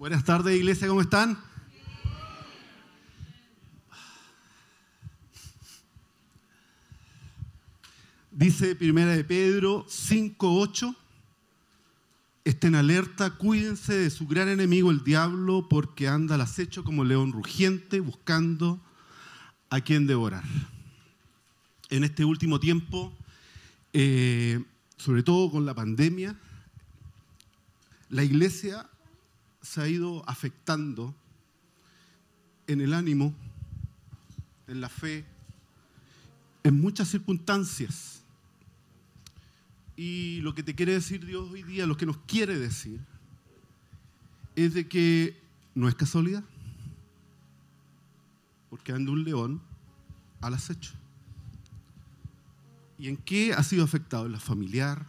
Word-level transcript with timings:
Buenas 0.00 0.24
tardes, 0.24 0.56
iglesia, 0.56 0.88
¿cómo 0.88 1.02
están? 1.02 1.38
Dice 8.30 8.74
Primera 8.76 9.12
de 9.12 9.24
Pedro 9.24 9.84
5:8, 9.90 10.96
estén 12.46 12.76
alerta, 12.76 13.36
cuídense 13.36 13.92
de 13.92 14.08
su 14.08 14.26
gran 14.26 14.48
enemigo 14.48 14.90
el 14.90 15.04
diablo, 15.04 15.68
porque 15.68 16.08
anda 16.08 16.36
al 16.36 16.40
acecho 16.40 16.82
como 16.82 17.04
león 17.04 17.32
rugiente 17.32 18.00
buscando 18.00 18.80
a 19.68 19.82
quien 19.82 20.06
devorar. 20.06 20.44
En 21.90 22.04
este 22.04 22.24
último 22.24 22.58
tiempo, 22.58 23.12
eh, 23.92 24.64
sobre 24.96 25.22
todo 25.22 25.50
con 25.50 25.66
la 25.66 25.74
pandemia, 25.74 26.40
la 28.08 28.24
iglesia 28.24 28.88
se 29.62 29.80
ha 29.80 29.88
ido 29.88 30.28
afectando 30.28 31.14
en 32.66 32.80
el 32.80 32.94
ánimo, 32.94 33.34
en 34.66 34.80
la 34.80 34.88
fe, 34.88 35.24
en 36.62 36.80
muchas 36.80 37.08
circunstancias. 37.08 38.22
Y 39.96 40.40
lo 40.40 40.54
que 40.54 40.62
te 40.62 40.74
quiere 40.74 40.92
decir 40.92 41.26
Dios 41.26 41.50
hoy 41.50 41.62
día, 41.62 41.86
lo 41.86 41.96
que 41.96 42.06
nos 42.06 42.16
quiere 42.18 42.58
decir, 42.58 43.00
es 44.56 44.74
de 44.74 44.88
que 44.88 45.36
no 45.74 45.88
es 45.88 45.94
casualidad, 45.94 46.44
porque 48.70 48.92
anda 48.92 49.12
un 49.12 49.24
león 49.24 49.60
al 50.40 50.54
acecho. 50.54 50.92
¿Y 52.98 53.08
en 53.08 53.16
qué 53.16 53.52
ha 53.52 53.62
sido 53.62 53.84
afectado? 53.84 54.26
En 54.26 54.32
lo 54.32 54.40
familiar, 54.40 55.06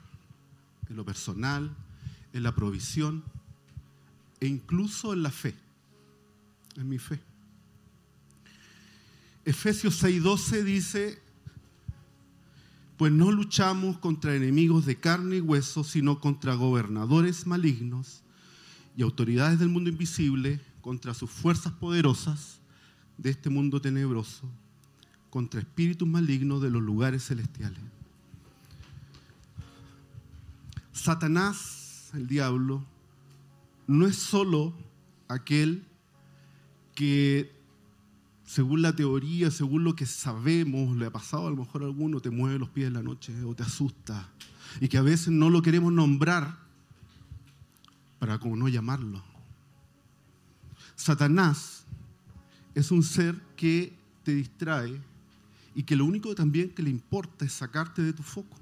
en 0.90 0.96
lo 0.96 1.06
personal, 1.06 1.76
en 2.34 2.44
la 2.44 2.56
provisión 2.56 3.24
e 4.42 4.48
incluso 4.48 5.14
en 5.14 5.24
la 5.24 5.32
fe, 5.32 5.56
en 6.76 6.90
mi 6.90 6.98
fe. 6.98 7.22
Efesios 9.46 10.04
6:12 10.04 10.64
dice, 10.64 11.22
pues 12.98 13.12
no 13.12 13.32
luchamos 13.32 13.98
contra 14.00 14.36
enemigos 14.36 14.86
de 14.86 15.00
carne 15.00 15.38
y 15.38 15.42
hueso, 15.42 15.84
sino 15.84 16.20
contra 16.20 16.56
gobernadores 16.56 17.48
malignos 17.48 18.22
y 18.98 19.04
autoridades 19.04 19.60
del 19.60 19.70
mundo 19.70 19.90
invisible, 19.90 20.60
contra 20.82 21.14
sus 21.14 21.30
fuerzas 21.30 21.74
poderosas 21.74 22.60
de 23.18 23.30
este 23.30 23.50
mundo 23.50 23.80
tenebroso, 23.80 24.50
contra 25.30 25.60
espíritus 25.60 26.08
malignos 26.08 26.62
de 26.62 26.72
los 26.72 26.82
lugares 26.82 27.26
celestiales. 27.26 27.80
Satanás, 30.92 32.10
el 32.14 32.28
diablo, 32.28 32.84
no 33.92 34.08
es 34.08 34.16
solo 34.16 34.74
aquel 35.28 35.86
que, 36.96 37.52
según 38.46 38.82
la 38.82 38.96
teoría, 38.96 39.52
según 39.52 39.84
lo 39.84 39.96
que 39.96 40.06
sabemos, 40.06 40.96
le 40.98 41.06
ha 41.06 41.12
pasado 41.12 41.48
a 41.48 41.50
lo 41.50 41.58
mejor 41.58 41.84
a 41.84 41.86
alguno, 41.86 42.20
te 42.20 42.30
mueve 42.30 42.60
los 42.60 42.70
pies 42.70 42.88
en 42.88 42.94
la 42.94 43.04
noche 43.04 43.34
o 43.44 43.56
te 43.56 43.64
asusta, 43.64 44.30
y 44.80 44.88
que 44.88 44.98
a 44.98 45.02
veces 45.02 45.30
no 45.30 45.50
lo 45.50 45.62
queremos 45.62 45.92
nombrar 45.92 46.58
para 48.20 48.40
como 48.40 48.56
no 48.56 48.68
llamarlo. 48.68 49.24
Satanás 50.96 51.86
es 52.76 52.92
un 52.92 53.04
ser 53.04 53.42
que 53.56 53.94
te 54.24 54.36
distrae 54.36 55.02
y 55.74 55.84
que 55.84 55.96
lo 55.96 56.06
único 56.06 56.36
también 56.36 56.70
que 56.70 56.84
le 56.84 56.90
importa 56.90 57.46
es 57.46 57.54
sacarte 57.54 58.04
de 58.04 58.14
tu 58.14 58.22
foco. 58.22 58.58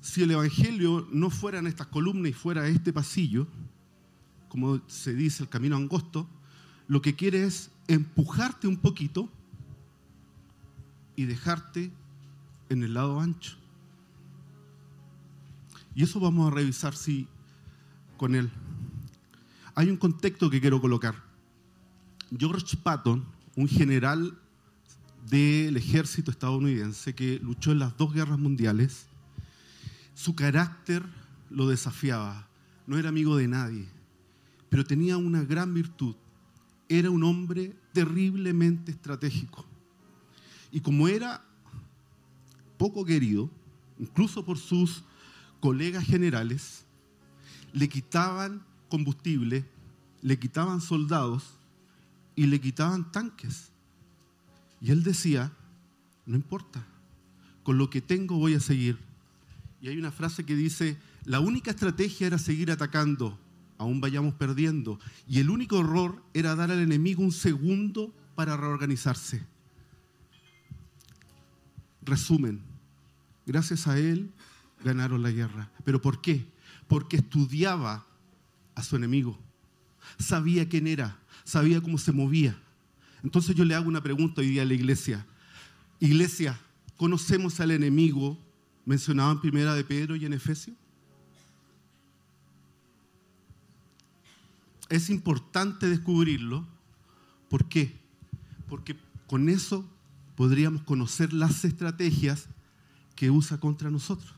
Si 0.00 0.22
el 0.22 0.30
Evangelio 0.32 1.06
no 1.12 1.30
fuera 1.30 1.58
en 1.58 1.66
estas 1.66 1.86
columnas 1.86 2.30
y 2.30 2.34
fuera 2.34 2.66
este 2.68 2.92
pasillo, 2.92 3.46
como 4.56 4.80
se 4.86 5.12
dice, 5.12 5.42
el 5.42 5.50
camino 5.50 5.76
angosto, 5.76 6.26
lo 6.88 7.02
que 7.02 7.14
quiere 7.14 7.44
es 7.44 7.70
empujarte 7.88 8.66
un 8.66 8.78
poquito 8.78 9.28
y 11.14 11.26
dejarte 11.26 11.92
en 12.70 12.82
el 12.82 12.94
lado 12.94 13.20
ancho. 13.20 13.58
Y 15.94 16.02
eso 16.04 16.20
vamos 16.20 16.50
a 16.50 16.54
revisar 16.54 16.96
si 16.96 17.28
con 18.16 18.34
él. 18.34 18.50
Hay 19.74 19.90
un 19.90 19.98
contexto 19.98 20.48
que 20.48 20.58
quiero 20.58 20.80
colocar. 20.80 21.22
George 22.34 22.78
Patton, 22.78 23.26
un 23.56 23.68
general 23.68 24.38
del 25.28 25.76
ejército 25.76 26.30
estadounidense 26.30 27.14
que 27.14 27.38
luchó 27.40 27.72
en 27.72 27.80
las 27.80 27.94
dos 27.98 28.14
guerras 28.14 28.38
mundiales, 28.38 29.04
su 30.14 30.34
carácter 30.34 31.02
lo 31.50 31.68
desafiaba. 31.68 32.48
No 32.86 32.96
era 32.96 33.10
amigo 33.10 33.36
de 33.36 33.48
nadie 33.48 33.95
pero 34.76 34.84
tenía 34.84 35.16
una 35.16 35.42
gran 35.42 35.72
virtud. 35.72 36.14
Era 36.86 37.08
un 37.08 37.24
hombre 37.24 37.74
terriblemente 37.94 38.92
estratégico. 38.92 39.64
Y 40.70 40.80
como 40.80 41.08
era 41.08 41.42
poco 42.76 43.02
querido, 43.02 43.50
incluso 43.98 44.44
por 44.44 44.58
sus 44.58 45.02
colegas 45.60 46.04
generales, 46.04 46.84
le 47.72 47.88
quitaban 47.88 48.66
combustible, 48.90 49.64
le 50.20 50.38
quitaban 50.38 50.82
soldados 50.82 51.54
y 52.34 52.44
le 52.44 52.60
quitaban 52.60 53.10
tanques. 53.10 53.70
Y 54.82 54.90
él 54.90 55.02
decía, 55.02 55.52
no 56.26 56.36
importa, 56.36 56.86
con 57.62 57.78
lo 57.78 57.88
que 57.88 58.02
tengo 58.02 58.36
voy 58.36 58.52
a 58.52 58.60
seguir. 58.60 58.98
Y 59.80 59.88
hay 59.88 59.96
una 59.96 60.12
frase 60.12 60.44
que 60.44 60.54
dice, 60.54 60.98
la 61.24 61.40
única 61.40 61.70
estrategia 61.70 62.26
era 62.26 62.36
seguir 62.36 62.70
atacando 62.70 63.38
aún 63.78 64.00
vayamos 64.00 64.34
perdiendo. 64.34 64.98
Y 65.28 65.40
el 65.40 65.50
único 65.50 65.80
error 65.80 66.22
era 66.34 66.54
dar 66.54 66.70
al 66.70 66.80
enemigo 66.80 67.22
un 67.22 67.32
segundo 67.32 68.14
para 68.34 68.56
reorganizarse. 68.56 69.44
Resumen, 72.02 72.62
gracias 73.46 73.86
a 73.86 73.98
él 73.98 74.30
ganaron 74.84 75.22
la 75.22 75.30
guerra. 75.30 75.70
¿Pero 75.84 76.00
por 76.00 76.20
qué? 76.20 76.46
Porque 76.86 77.16
estudiaba 77.16 78.06
a 78.74 78.82
su 78.82 78.96
enemigo. 78.96 79.38
Sabía 80.18 80.68
quién 80.68 80.86
era, 80.86 81.18
sabía 81.44 81.80
cómo 81.80 81.98
se 81.98 82.12
movía. 82.12 82.56
Entonces 83.24 83.56
yo 83.56 83.64
le 83.64 83.74
hago 83.74 83.88
una 83.88 84.02
pregunta 84.02 84.40
hoy 84.40 84.50
día 84.50 84.62
a 84.62 84.66
la 84.66 84.74
iglesia. 84.74 85.26
Iglesia, 85.98 86.58
¿conocemos 86.96 87.58
al 87.60 87.72
enemigo 87.72 88.38
mencionado 88.84 89.32
en 89.32 89.40
Primera 89.40 89.74
de 89.74 89.82
Pedro 89.82 90.14
y 90.14 90.24
en 90.26 90.34
Efesios? 90.34 90.76
Es 94.88 95.10
importante 95.10 95.88
descubrirlo. 95.88 96.66
¿Por 97.48 97.68
qué? 97.68 97.98
Porque 98.68 98.96
con 99.26 99.48
eso 99.48 99.84
podríamos 100.36 100.82
conocer 100.82 101.32
las 101.32 101.64
estrategias 101.64 102.46
que 103.14 103.30
usa 103.30 103.58
contra 103.58 103.90
nosotros. 103.90 104.32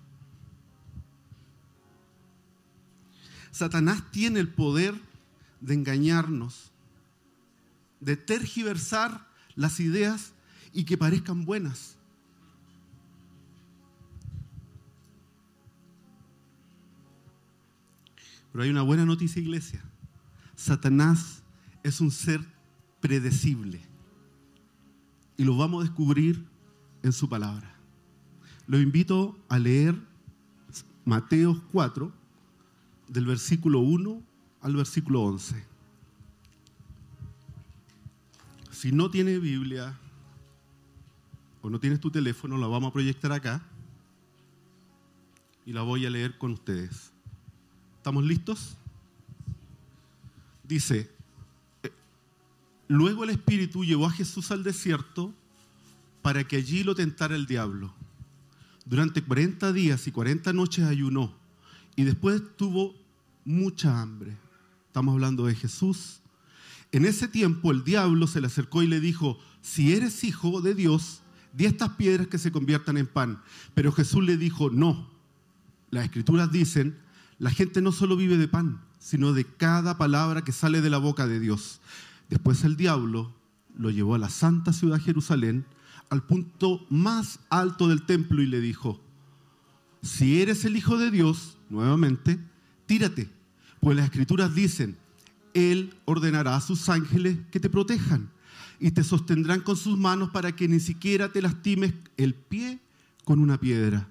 Satanás 3.50 4.10
tiene 4.12 4.40
el 4.40 4.48
poder 4.48 4.94
de 5.60 5.74
engañarnos, 5.74 6.70
de 8.00 8.16
tergiversar 8.16 9.26
las 9.56 9.80
ideas 9.80 10.32
y 10.72 10.84
que 10.84 10.96
parezcan 10.96 11.44
buenas. 11.44 11.96
Pero 18.52 18.62
hay 18.62 18.70
una 18.70 18.82
buena 18.82 19.04
noticia, 19.04 19.42
iglesia. 19.42 19.82
Satanás 20.58 21.44
es 21.84 22.00
un 22.00 22.10
ser 22.10 22.44
predecible. 23.00 23.80
Y 25.36 25.44
lo 25.44 25.56
vamos 25.56 25.80
a 25.80 25.86
descubrir 25.86 26.44
en 27.04 27.12
su 27.12 27.28
palabra. 27.28 27.76
Lo 28.66 28.80
invito 28.80 29.38
a 29.48 29.60
leer 29.60 29.94
Mateo 31.04 31.62
4, 31.70 32.12
del 33.06 33.24
versículo 33.24 33.78
1 33.78 34.20
al 34.60 34.74
versículo 34.74 35.22
11. 35.22 35.64
Si 38.72 38.90
no 38.90 39.12
tienes 39.12 39.40
Biblia 39.40 39.96
o 41.62 41.70
no 41.70 41.78
tienes 41.78 42.00
tu 42.00 42.10
teléfono, 42.10 42.58
la 42.58 42.66
vamos 42.66 42.90
a 42.90 42.92
proyectar 42.92 43.30
acá 43.30 43.62
y 45.64 45.72
la 45.72 45.82
voy 45.82 46.04
a 46.04 46.10
leer 46.10 46.36
con 46.36 46.50
ustedes. 46.50 47.12
¿Estamos 47.96 48.24
listos? 48.24 48.77
Dice, 50.68 51.10
eh, 51.82 51.90
luego 52.86 53.24
el 53.24 53.30
Espíritu 53.30 53.84
llevó 53.84 54.06
a 54.06 54.10
Jesús 54.10 54.50
al 54.50 54.62
desierto 54.62 55.34
para 56.22 56.46
que 56.46 56.56
allí 56.56 56.84
lo 56.84 56.94
tentara 56.94 57.34
el 57.34 57.46
diablo. 57.46 57.92
Durante 58.84 59.22
40 59.22 59.72
días 59.72 60.06
y 60.06 60.12
40 60.12 60.52
noches 60.52 60.84
ayunó 60.84 61.34
y 61.96 62.04
después 62.04 62.42
tuvo 62.56 62.94
mucha 63.44 64.00
hambre. 64.00 64.36
Estamos 64.86 65.14
hablando 65.14 65.46
de 65.46 65.54
Jesús. 65.54 66.20
En 66.92 67.04
ese 67.04 67.28
tiempo 67.28 67.70
el 67.70 67.84
diablo 67.84 68.26
se 68.26 68.40
le 68.40 68.46
acercó 68.46 68.82
y 68.82 68.86
le 68.86 69.00
dijo, 69.00 69.38
si 69.60 69.94
eres 69.94 70.24
hijo 70.24 70.60
de 70.60 70.74
Dios, 70.74 71.20
di 71.52 71.66
estas 71.66 71.90
piedras 71.90 72.28
que 72.28 72.38
se 72.38 72.52
conviertan 72.52 72.96
en 72.96 73.06
pan. 73.06 73.42
Pero 73.74 73.92
Jesús 73.92 74.24
le 74.24 74.36
dijo, 74.36 74.70
no. 74.70 75.10
Las 75.90 76.04
escrituras 76.04 76.50
dicen, 76.52 76.96
la 77.38 77.50
gente 77.50 77.80
no 77.82 77.92
solo 77.92 78.16
vive 78.16 78.36
de 78.36 78.48
pan, 78.48 78.80
sino 78.98 79.32
de 79.32 79.44
cada 79.44 79.98
palabra 79.98 80.42
que 80.42 80.52
sale 80.52 80.80
de 80.80 80.90
la 80.90 80.98
boca 80.98 81.26
de 81.26 81.40
Dios. 81.40 81.80
Después 82.28 82.64
el 82.64 82.76
diablo 82.76 83.32
lo 83.76 83.90
llevó 83.90 84.14
a 84.14 84.18
la 84.18 84.28
santa 84.28 84.72
ciudad 84.72 85.00
Jerusalén, 85.00 85.64
al 86.10 86.22
punto 86.24 86.86
más 86.90 87.40
alto 87.50 87.88
del 87.88 88.02
templo 88.02 88.42
y 88.42 88.46
le 88.46 88.60
dijo, 88.60 89.00
si 90.02 90.40
eres 90.40 90.64
el 90.64 90.76
Hijo 90.76 90.96
de 90.96 91.10
Dios, 91.10 91.58
nuevamente, 91.68 92.38
tírate, 92.86 93.28
pues 93.80 93.96
las 93.96 94.06
escrituras 94.06 94.54
dicen, 94.54 94.96
Él 95.54 95.94
ordenará 96.04 96.56
a 96.56 96.60
sus 96.60 96.88
ángeles 96.88 97.38
que 97.50 97.60
te 97.60 97.70
protejan 97.70 98.30
y 98.80 98.90
te 98.92 99.02
sostendrán 99.04 99.60
con 99.60 99.76
sus 99.76 99.98
manos 99.98 100.30
para 100.30 100.54
que 100.54 100.68
ni 100.68 100.80
siquiera 100.80 101.30
te 101.30 101.42
lastimes 101.42 101.94
el 102.16 102.34
pie 102.34 102.78
con 103.24 103.40
una 103.40 103.58
piedra. 103.58 104.08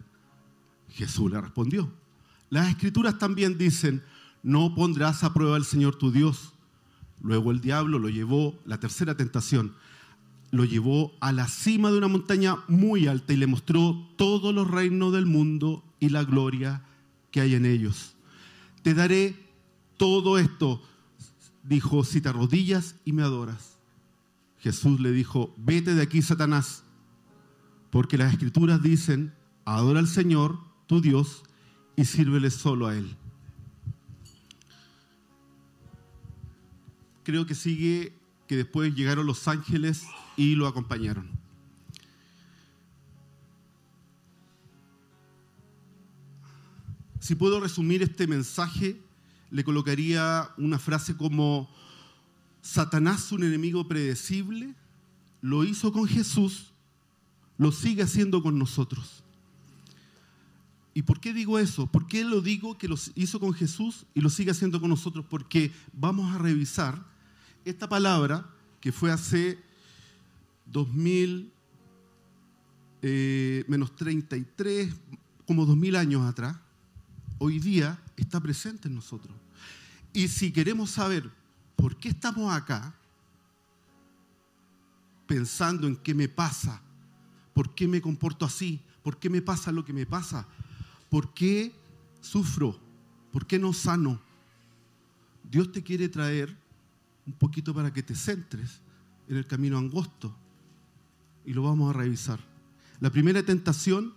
Jesús 0.90 1.32
le 1.32 1.40
respondió, 1.40 1.92
las 2.50 2.70
escrituras 2.70 3.18
también 3.18 3.58
dicen, 3.58 4.04
no 4.48 4.74
pondrás 4.74 5.26
a 5.26 5.34
prueba 5.34 5.58
al 5.58 5.66
Señor 5.66 5.98
tu 5.98 6.10
Dios. 6.10 6.54
Luego 7.22 7.52
el 7.52 7.60
diablo 7.60 8.00
lo 8.00 8.08
llevó, 8.08 8.58
la 8.64 8.80
tercera 8.80 9.18
tentación, 9.18 9.74
lo 10.52 10.64
llevó 10.64 11.12
a 11.20 11.34
la 11.34 11.50
cima 11.50 11.92
de 11.92 11.98
una 11.98 12.08
montaña 12.08 12.56
muy 12.70 13.08
alta 13.08 13.34
y 13.34 13.36
le 13.36 13.46
mostró 13.46 14.08
todos 14.16 14.56
los 14.56 14.72
reinos 14.72 15.12
del 15.12 15.26
mundo 15.26 15.84
y 16.00 16.08
la 16.08 16.24
gloria 16.24 16.82
que 17.30 17.42
hay 17.42 17.56
en 17.56 17.66
ellos. 17.66 18.16
Te 18.84 18.94
daré 18.94 19.36
todo 19.98 20.38
esto, 20.38 20.82
dijo, 21.64 22.06
si 22.06 22.22
te 22.22 22.30
arrodillas 22.30 22.96
y 23.04 23.12
me 23.12 23.24
adoras. 23.24 23.78
Jesús 24.60 25.02
le 25.02 25.12
dijo, 25.12 25.54
vete 25.58 25.94
de 25.94 26.04
aquí, 26.04 26.22
Satanás, 26.22 26.86
porque 27.90 28.18
las 28.18 28.32
escrituras 28.32 28.82
dicen, 28.82 29.34
adora 29.66 30.00
al 30.00 30.08
Señor, 30.08 30.58
tu 30.88 31.02
Dios, 31.02 31.44
y 31.98 32.06
sírvele 32.06 32.50
solo 32.50 32.88
a 32.88 32.96
Él. 32.96 33.18
Creo 37.28 37.46
que 37.46 37.56
sigue 37.56 38.14
que 38.48 38.56
después 38.56 38.96
llegaron 38.96 39.26
los 39.26 39.50
ángeles 39.50 40.06
y 40.38 40.56
lo 40.56 40.66
acompañaron. 40.66 41.30
Si 47.20 47.36
puedo 47.36 47.60
resumir 47.60 48.02
este 48.02 48.28
mensaje, 48.28 49.02
le 49.52 49.66
colocaría 49.66 50.52
una 50.56 50.80
frase 50.80 51.18
como, 51.18 51.70
Satanás, 52.62 53.30
un 53.34 53.44
enemigo 53.44 53.90
predecible, 53.90 54.74
lo 55.42 55.66
hizo 55.66 55.92
con 55.92 56.08
Jesús, 56.08 56.72
lo 57.58 57.74
sigue 57.74 58.04
haciendo 58.04 58.42
con 58.42 58.58
nosotros. 58.58 59.22
¿Y 60.94 61.02
por 61.02 61.20
qué 61.20 61.34
digo 61.34 61.60
eso? 61.60 61.88
¿Por 61.88 62.08
qué 62.08 62.24
lo 62.24 62.40
digo 62.40 62.78
que 62.78 62.88
lo 62.88 62.96
hizo 63.16 63.42
con 63.42 63.54
Jesús 63.54 64.06
y 64.14 64.22
lo 64.22 64.30
sigue 64.30 64.52
haciendo 64.52 64.80
con 64.80 64.90
nosotros? 64.90 65.26
Porque 65.30 65.74
vamos 65.92 66.34
a 66.34 66.38
revisar 66.38 67.17
esta 67.70 67.88
palabra 67.90 68.48
que 68.80 68.92
fue 68.92 69.12
hace 69.12 69.60
2000 70.68 71.52
eh, 73.02 73.64
menos 73.68 73.96
33, 73.96 74.94
como 75.46 75.66
2000 75.66 75.96
años 75.96 76.26
atrás, 76.26 76.58
hoy 77.38 77.60
día 77.60 78.02
está 78.16 78.40
presente 78.40 78.88
en 78.88 78.96
nosotros. 78.96 79.36
Y 80.14 80.28
si 80.30 80.52
queremos 80.52 80.92
saber 80.92 81.30
por 81.76 81.96
qué 81.98 82.10
estamos 82.10 82.52
acá, 82.54 82.96
pensando 85.28 85.88
en 85.88 85.96
qué 85.96 86.16
me 86.16 86.28
pasa, 86.28 86.82
por 87.54 87.76
qué 87.76 87.88
me 87.88 88.02
comporto 88.02 88.46
así, 88.46 88.82
por 89.04 89.18
qué 89.18 89.30
me 89.30 89.42
pasa 89.42 89.72
lo 89.72 89.86
que 89.86 89.94
me 89.94 90.06
pasa, 90.06 90.48
por 91.10 91.34
qué 91.34 91.72
sufro, 92.22 92.80
por 93.32 93.46
qué 93.46 93.60
no 93.60 93.74
sano, 93.74 94.20
Dios 95.50 95.72
te 95.72 95.84
quiere 95.84 96.10
traer 96.10 96.58
un 97.28 97.34
poquito 97.34 97.74
para 97.74 97.94
que 97.94 98.02
te 98.02 98.16
centres 98.16 98.80
en 99.28 99.36
el 99.36 99.46
camino 99.46 99.78
angosto 99.78 100.36
y 101.46 101.54
lo 101.54 101.62
vamos 101.62 101.94
a 101.94 101.98
revisar. 101.98 102.40
La 103.00 103.12
primera 103.12 103.44
tentación, 103.44 104.14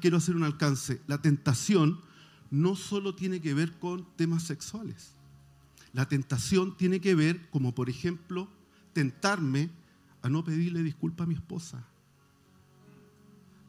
quiero 0.00 0.16
hacer 0.16 0.34
un 0.34 0.42
alcance, 0.42 1.00
la 1.06 1.20
tentación 1.20 2.00
no 2.50 2.74
solo 2.74 3.14
tiene 3.14 3.40
que 3.40 3.54
ver 3.54 3.78
con 3.78 4.06
temas 4.16 4.42
sexuales. 4.42 5.12
La 5.92 6.08
tentación 6.08 6.76
tiene 6.76 7.00
que 7.00 7.14
ver, 7.14 7.48
como 7.50 7.74
por 7.74 7.88
ejemplo, 7.88 8.48
tentarme 8.92 9.70
a 10.22 10.28
no 10.28 10.42
pedirle 10.42 10.82
disculpa 10.82 11.24
a 11.24 11.26
mi 11.26 11.34
esposa. 11.34 11.84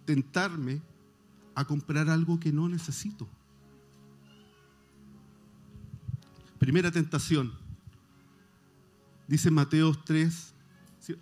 Tentarme 0.05 0.81
a 1.55 1.65
comprar 1.65 2.09
algo 2.09 2.39
que 2.39 2.51
no 2.51 2.67
necesito. 2.67 3.27
Primera 6.57 6.91
tentación. 6.91 7.53
Dice 9.29 9.51
Mateos 9.51 10.03
3, 10.05 10.53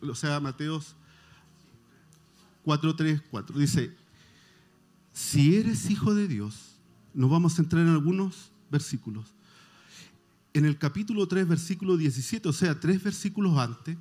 o 0.02 0.16
sea, 0.16 0.40
Mateos 0.40 0.96
4, 2.64 2.96
3, 2.96 3.22
4. 3.30 3.60
Dice, 3.60 3.94
si 5.12 5.58
eres 5.58 5.90
hijo 5.90 6.16
de 6.16 6.30
Dios, 6.30 6.78
nos 7.14 7.30
vamos 7.30 7.60
a 7.60 7.62
entrar 7.62 7.84
en 7.84 7.90
algunos 7.90 8.50
versículos. 8.72 9.34
En 10.54 10.64
el 10.64 10.78
capítulo 10.78 11.28
3, 11.28 11.50
versículo 11.50 11.98
17, 11.98 12.48
o 12.48 12.54
sea, 12.54 12.80
tres 12.80 13.04
versículos 13.04 13.58
antes, 13.58 13.98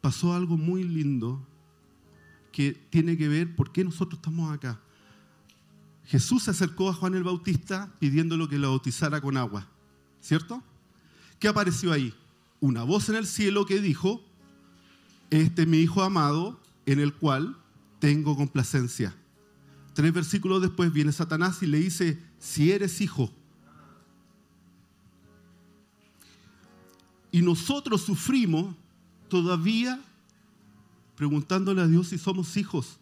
pasó 0.00 0.34
algo 0.34 0.56
muy 0.56 0.82
lindo 0.82 1.46
que 2.50 2.72
tiene 2.90 3.16
que 3.16 3.28
ver 3.28 3.54
por 3.54 3.70
qué 3.70 3.84
nosotros 3.84 4.18
estamos 4.18 4.52
acá. 4.52 4.80
Jesús 6.04 6.42
se 6.42 6.50
acercó 6.50 6.90
a 6.90 6.94
Juan 6.94 7.14
el 7.14 7.22
Bautista 7.22 7.94
pidiéndolo 8.00 8.48
que 8.48 8.58
lo 8.58 8.70
bautizara 8.70 9.20
con 9.20 9.36
agua, 9.36 9.68
¿cierto? 10.20 10.64
¿Qué 11.38 11.46
apareció 11.46 11.92
ahí? 11.92 12.12
Una 12.60 12.82
voz 12.82 13.08
en 13.08 13.16
el 13.16 13.26
cielo 13.26 13.66
que 13.66 13.80
dijo, 13.80 14.24
este 15.30 15.62
es 15.62 15.68
mi 15.68 15.78
Hijo 15.78 16.02
amado 16.02 16.58
en 16.86 17.00
el 17.00 17.12
cual 17.12 17.56
tengo 17.98 18.36
complacencia. 18.36 19.14
Tres 19.94 20.12
versículos 20.12 20.62
después 20.62 20.92
viene 20.92 21.12
Satanás 21.12 21.62
y 21.62 21.66
le 21.66 21.78
dice, 21.78 22.22
si 22.38 22.70
eres 22.70 23.00
hijo. 23.00 23.30
Y 27.32 27.42
nosotros 27.42 28.02
sufrimos 28.02 28.74
todavía 29.28 30.00
preguntándole 31.16 31.82
a 31.82 31.86
Dios 31.86 32.08
si 32.08 32.18
somos 32.18 32.56
hijos. 32.56 32.98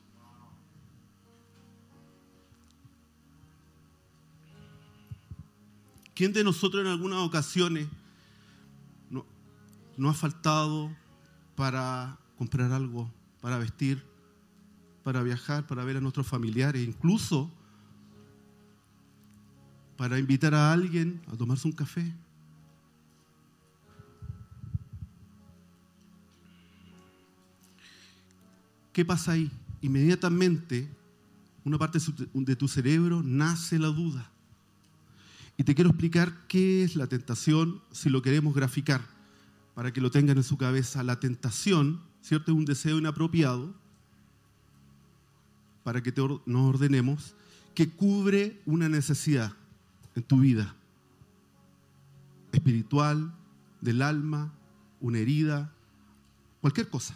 ¿Quién 6.15 6.33
de 6.33 6.45
nosotros 6.45 6.85
en 6.85 6.91
algunas 6.91 7.19
ocasiones 7.19 7.89
no 9.97 10.11
ha 10.11 10.15
faltado 10.15 10.91
para 11.57 12.19
comprar 12.37 12.73
algo, 12.73 13.11
para 13.41 13.59
vestir, 13.59 14.03
para 15.03 15.23
viajar, 15.23 15.67
para 15.67 15.85
ver 15.85 15.99
a 15.99 16.01
nuestros 16.01 16.27
familiares, 16.27 16.87
incluso 16.87 17.51
para 19.97 20.19
invitar 20.19 20.55
a 20.55 20.73
alguien 20.73 21.21
a 21.33 21.37
tomarse 21.37 21.69
un 21.69 21.73
café? 21.73 22.13
¿Qué 28.93 29.05
pasa 29.05 29.33
ahí? 29.33 29.51
Inmediatamente, 29.83 30.89
una 31.65 31.79
parte 31.79 31.99
de 32.33 32.57
tu 32.57 32.69
cerebro 32.69 33.23
nace 33.23 33.79
la 33.79 33.89
duda. 33.89 34.31
Y 35.57 35.65
te 35.65 35.75
quiero 35.75 35.91
explicar 35.91 36.47
qué 36.49 36.85
es 36.85 36.97
la 36.97 37.07
tentación 37.07 37.81
si 37.93 38.09
lo 38.09 38.23
queremos 38.23 38.55
graficar, 38.55 39.03
para 39.75 39.93
que 39.93 40.01
lo 40.01 40.11
tengan 40.11 40.37
en 40.37 40.43
su 40.43 40.57
cabeza. 40.57 41.03
La 41.03 41.21
tentación, 41.21 42.01
¿cierto? 42.23 42.53
Es 42.53 42.59
un 42.59 42.65
deseo 42.65 42.99
inapropiado, 42.99 43.75
para 45.83 46.03
que 46.03 46.13
nos 46.47 46.69
ordenemos, 46.69 47.35
que 47.75 47.91
cubre 47.91 48.63
una 48.65 48.89
necesidad 48.89 49.53
en 50.15 50.23
tu 50.23 50.39
vida, 50.41 50.75
espiritual, 52.53 53.35
del 53.81 54.01
alma, 54.01 54.53
una 55.01 55.19
herida, 55.19 55.73
cualquier 56.61 56.89
cosa. 56.89 57.15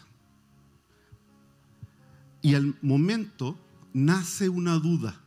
Y 2.42 2.54
al 2.54 2.76
momento 2.82 3.58
nace 3.94 4.48
una 4.48 4.74
duda 4.74 5.18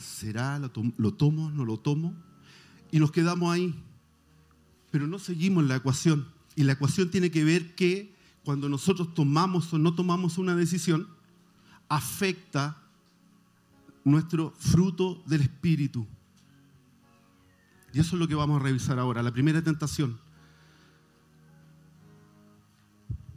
¿Será? 0.00 0.58
¿Lo, 0.58 1.12
tomo? 1.12 1.50
¿No 1.50 1.64
lo 1.66 1.76
tomo? 1.76 2.14
Y 2.90 2.98
nos 2.98 3.12
quedamos 3.12 3.52
ahí. 3.52 3.74
Pero 4.90 5.06
no 5.06 5.18
seguimos 5.18 5.64
la 5.64 5.76
ecuación. 5.76 6.28
Y 6.56 6.64
la 6.64 6.72
ecuación 6.72 7.10
tiene 7.10 7.30
que 7.30 7.44
ver 7.44 7.74
que 7.74 8.14
cuando 8.44 8.68
nosotros 8.68 9.14
tomamos 9.14 9.72
o 9.72 9.78
no 9.78 9.94
tomamos 9.94 10.38
una 10.38 10.56
decisión, 10.56 11.08
afecta 11.88 12.82
nuestro 14.04 14.52
fruto 14.58 15.22
del 15.26 15.42
Espíritu. 15.42 16.06
Y 17.92 18.00
eso 18.00 18.16
es 18.16 18.20
lo 18.20 18.28
que 18.28 18.34
vamos 18.34 18.60
a 18.60 18.64
revisar 18.64 18.98
ahora. 18.98 19.22
La 19.22 19.32
primera 19.32 19.62
tentación. 19.62 20.18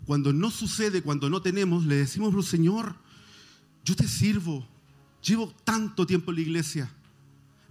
Cuando 0.05 0.33
no 0.33 0.51
sucede, 0.51 1.01
cuando 1.01 1.29
no 1.29 1.41
tenemos, 1.41 1.85
le 1.85 1.95
decimos, 1.95 2.45
Señor, 2.45 2.95
yo 3.85 3.95
te 3.95 4.07
sirvo, 4.07 4.67
Llevo 5.23 5.53
tanto 5.63 6.05
tiempo 6.05 6.31
en 6.31 6.35
la 6.35 6.41
iglesia, 6.41 6.91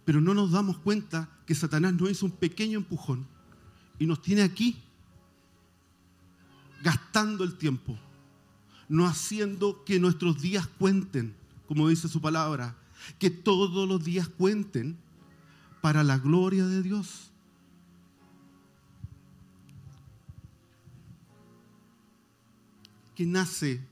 Pero 0.04 0.20
no 0.20 0.32
nos 0.34 0.52
damos 0.52 0.78
cuenta 0.78 1.28
que 1.46 1.54
Satanás 1.54 1.92
nos 1.92 2.10
hizo 2.10 2.26
un 2.26 2.32
pequeño 2.32 2.78
empujón 2.78 3.26
y 4.02 4.06
nos 4.06 4.20
tiene 4.20 4.42
aquí, 4.42 4.82
gastando 6.82 7.44
el 7.44 7.56
tiempo, 7.56 7.96
no 8.88 9.06
haciendo 9.06 9.84
que 9.84 10.00
nuestros 10.00 10.42
días 10.42 10.66
cuenten, 10.66 11.36
como 11.68 11.88
dice 11.88 12.08
su 12.08 12.20
palabra, 12.20 12.76
que 13.20 13.30
todos 13.30 13.88
los 13.88 14.02
días 14.02 14.26
cuenten 14.26 14.98
para 15.80 16.02
la 16.02 16.18
gloria 16.18 16.66
de 16.66 16.82
Dios. 16.82 17.30
¿Qué 23.14 23.24
nace 23.24 23.86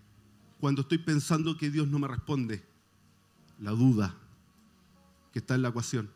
cuando 0.58 0.82
estoy 0.82 0.98
pensando 0.98 1.56
que 1.56 1.70
Dios 1.70 1.86
no 1.86 2.00
me 2.00 2.08
responde? 2.08 2.64
La 3.60 3.70
duda 3.70 4.16
que 5.32 5.38
está 5.38 5.54
en 5.54 5.62
la 5.62 5.68
ecuación. 5.68 6.10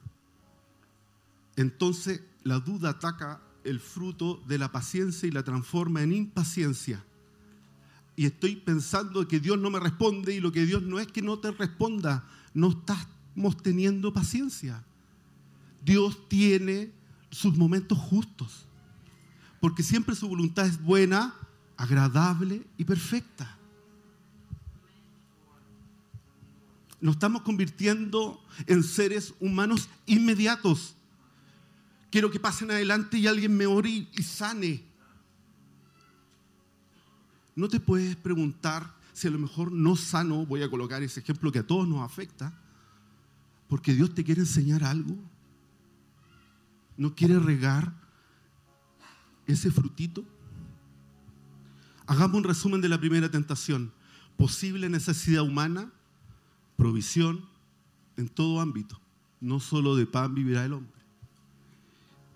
Entonces 1.54 2.22
la 2.42 2.58
duda 2.58 2.90
ataca 2.90 3.40
el 3.64 3.80
fruto 3.80 4.42
de 4.46 4.58
la 4.58 4.70
paciencia 4.70 5.26
y 5.26 5.32
la 5.32 5.42
transforma 5.42 6.02
en 6.02 6.12
impaciencia. 6.12 7.04
Y 8.16 8.26
estoy 8.26 8.56
pensando 8.56 9.26
que 9.26 9.40
Dios 9.40 9.58
no 9.58 9.70
me 9.70 9.80
responde 9.80 10.34
y 10.34 10.40
lo 10.40 10.52
que 10.52 10.66
Dios 10.66 10.82
no 10.82 11.00
es 11.00 11.08
que 11.08 11.22
no 11.22 11.38
te 11.38 11.50
responda, 11.50 12.24
no 12.52 12.68
estamos 12.70 13.56
teniendo 13.62 14.12
paciencia. 14.12 14.84
Dios 15.84 16.28
tiene 16.28 16.92
sus 17.30 17.56
momentos 17.56 17.98
justos, 17.98 18.66
porque 19.60 19.82
siempre 19.82 20.14
su 20.14 20.28
voluntad 20.28 20.66
es 20.66 20.80
buena, 20.80 21.34
agradable 21.76 22.62
y 22.78 22.84
perfecta. 22.84 23.58
Nos 27.00 27.16
estamos 27.16 27.42
convirtiendo 27.42 28.42
en 28.66 28.82
seres 28.82 29.34
humanos 29.40 29.88
inmediatos. 30.06 30.94
Quiero 32.14 32.30
que 32.30 32.38
pasen 32.38 32.70
adelante 32.70 33.18
y 33.18 33.26
alguien 33.26 33.56
me 33.56 33.66
ore 33.66 33.90
y 33.90 34.22
sane. 34.22 34.84
No 37.56 37.68
te 37.68 37.80
puedes 37.80 38.14
preguntar 38.14 38.94
si 39.12 39.26
a 39.26 39.32
lo 39.32 39.38
mejor 39.40 39.72
no 39.72 39.96
sano, 39.96 40.46
voy 40.46 40.62
a 40.62 40.70
colocar 40.70 41.02
ese 41.02 41.18
ejemplo 41.18 41.50
que 41.50 41.58
a 41.58 41.66
todos 41.66 41.88
nos 41.88 42.02
afecta, 42.02 42.56
porque 43.66 43.94
Dios 43.94 44.14
te 44.14 44.22
quiere 44.22 44.42
enseñar 44.42 44.84
algo. 44.84 45.16
No 46.96 47.16
quiere 47.16 47.36
regar 47.40 47.92
ese 49.48 49.72
frutito. 49.72 50.24
Hagamos 52.06 52.36
un 52.36 52.44
resumen 52.44 52.80
de 52.80 52.90
la 52.90 53.00
primera 53.00 53.28
tentación. 53.28 53.90
Posible 54.36 54.88
necesidad 54.88 55.42
humana, 55.42 55.90
provisión 56.76 57.44
en 58.16 58.28
todo 58.28 58.60
ámbito. 58.60 59.00
No 59.40 59.58
solo 59.58 59.96
de 59.96 60.06
pan 60.06 60.32
vivirá 60.32 60.64
el 60.64 60.74
hombre. 60.74 61.03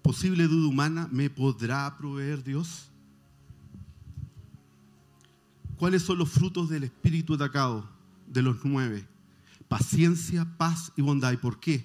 Posible 0.09 0.49
duda 0.49 0.69
humana, 0.69 1.07
¿me 1.12 1.29
podrá 1.29 1.95
proveer 1.99 2.43
Dios? 2.43 2.88
¿Cuáles 5.77 6.00
son 6.00 6.17
los 6.17 6.31
frutos 6.31 6.71
del 6.71 6.85
espíritu 6.85 7.35
atacado 7.35 7.87
de 8.27 8.41
los 8.41 8.65
nueve? 8.65 9.07
Paciencia, 9.69 10.47
paz 10.57 10.93
y 10.97 11.03
bondad. 11.03 11.33
¿Y 11.33 11.37
por 11.37 11.61
qué? 11.61 11.85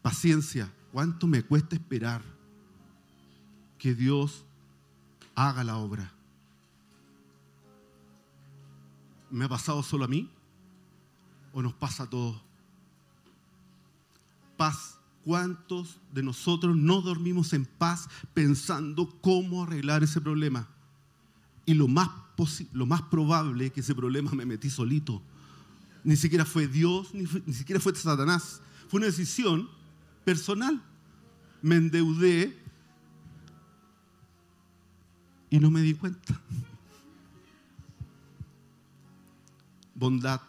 Paciencia. 0.00 0.72
¿Cuánto 0.92 1.26
me 1.26 1.42
cuesta 1.42 1.74
esperar 1.74 2.22
que 3.78 3.96
Dios 3.96 4.44
haga 5.34 5.64
la 5.64 5.78
obra? 5.78 6.14
¿Me 9.28 9.46
ha 9.46 9.48
pasado 9.48 9.82
solo 9.82 10.04
a 10.04 10.08
mí? 10.08 10.30
¿O 11.52 11.60
nos 11.60 11.74
pasa 11.74 12.04
a 12.04 12.08
todos? 12.08 12.40
Paz. 14.56 15.00
¿Cuántos 15.24 15.98
de 16.12 16.22
nosotros 16.22 16.76
no 16.76 17.00
dormimos 17.00 17.52
en 17.54 17.64
paz 17.64 18.08
pensando 18.34 19.08
cómo 19.20 19.62
arreglar 19.62 20.02
ese 20.02 20.20
problema? 20.20 20.68
Y 21.64 21.74
lo 21.74 21.88
más, 21.88 22.10
lo 22.72 22.84
más 22.84 23.02
probable 23.02 23.66
es 23.66 23.72
que 23.72 23.80
ese 23.80 23.94
problema 23.94 24.32
me 24.32 24.44
metí 24.44 24.68
solito. 24.68 25.22
Ni 26.02 26.16
siquiera 26.16 26.44
fue 26.44 26.66
Dios, 26.66 27.14
ni, 27.14 27.24
ni 27.46 27.54
siquiera 27.54 27.80
fue 27.80 27.94
Satanás. 27.94 28.60
Fue 28.88 28.98
una 28.98 29.06
decisión 29.06 29.68
personal. 30.24 30.82
Me 31.62 31.76
endeudé 31.76 32.58
y 35.48 35.58
no 35.58 35.70
me 35.70 35.80
di 35.80 35.94
cuenta. 35.94 36.38
bondad. 39.94 40.40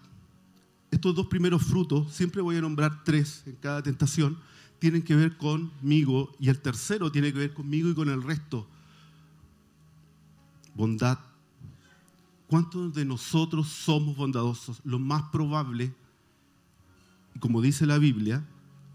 Estos 0.96 1.14
dos 1.14 1.28
primeros 1.28 1.62
frutos, 1.62 2.10
siempre 2.14 2.42
voy 2.42 2.56
a 2.56 2.62
nombrar 2.62 3.04
tres 3.04 3.44
en 3.48 3.58
cada 3.58 3.84
tentación, 3.84 4.38
tienen 4.80 5.02
que 5.02 5.14
ver 5.14 5.36
conmigo 5.36 6.34
y 6.40 6.48
el 6.48 6.62
tercero 6.62 7.12
tiene 7.12 7.34
que 7.34 7.40
ver 7.40 7.54
conmigo 7.54 7.90
y 7.90 7.94
con 7.94 8.08
el 8.08 8.24
resto. 8.24 8.66
Bondad. 10.74 11.20
¿Cuántos 12.48 12.94
de 12.94 13.04
nosotros 13.04 13.68
somos 13.68 14.16
bondadosos? 14.16 14.80
Lo 14.86 14.98
más 14.98 15.24
probable, 15.24 15.94
como 17.42 17.62
dice 17.62 17.86
la 17.86 17.98
Biblia, 17.98 18.48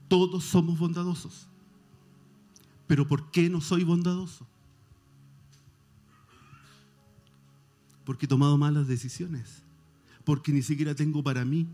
todos 0.08 0.42
somos 0.42 0.78
bondadosos. 0.78 1.48
Pero 2.86 3.06
¿por 3.06 3.30
qué 3.30 3.50
no 3.50 3.60
soy 3.60 3.84
bondadoso? 3.84 4.46
Porque 8.06 8.24
he 8.24 8.28
tomado 8.28 8.56
malas 8.56 8.88
decisiones 8.88 9.64
porque 10.24 10.52
ni 10.52 10.62
siquiera 10.62 10.94
tengo 10.94 11.22
para 11.22 11.44
mí. 11.44 11.66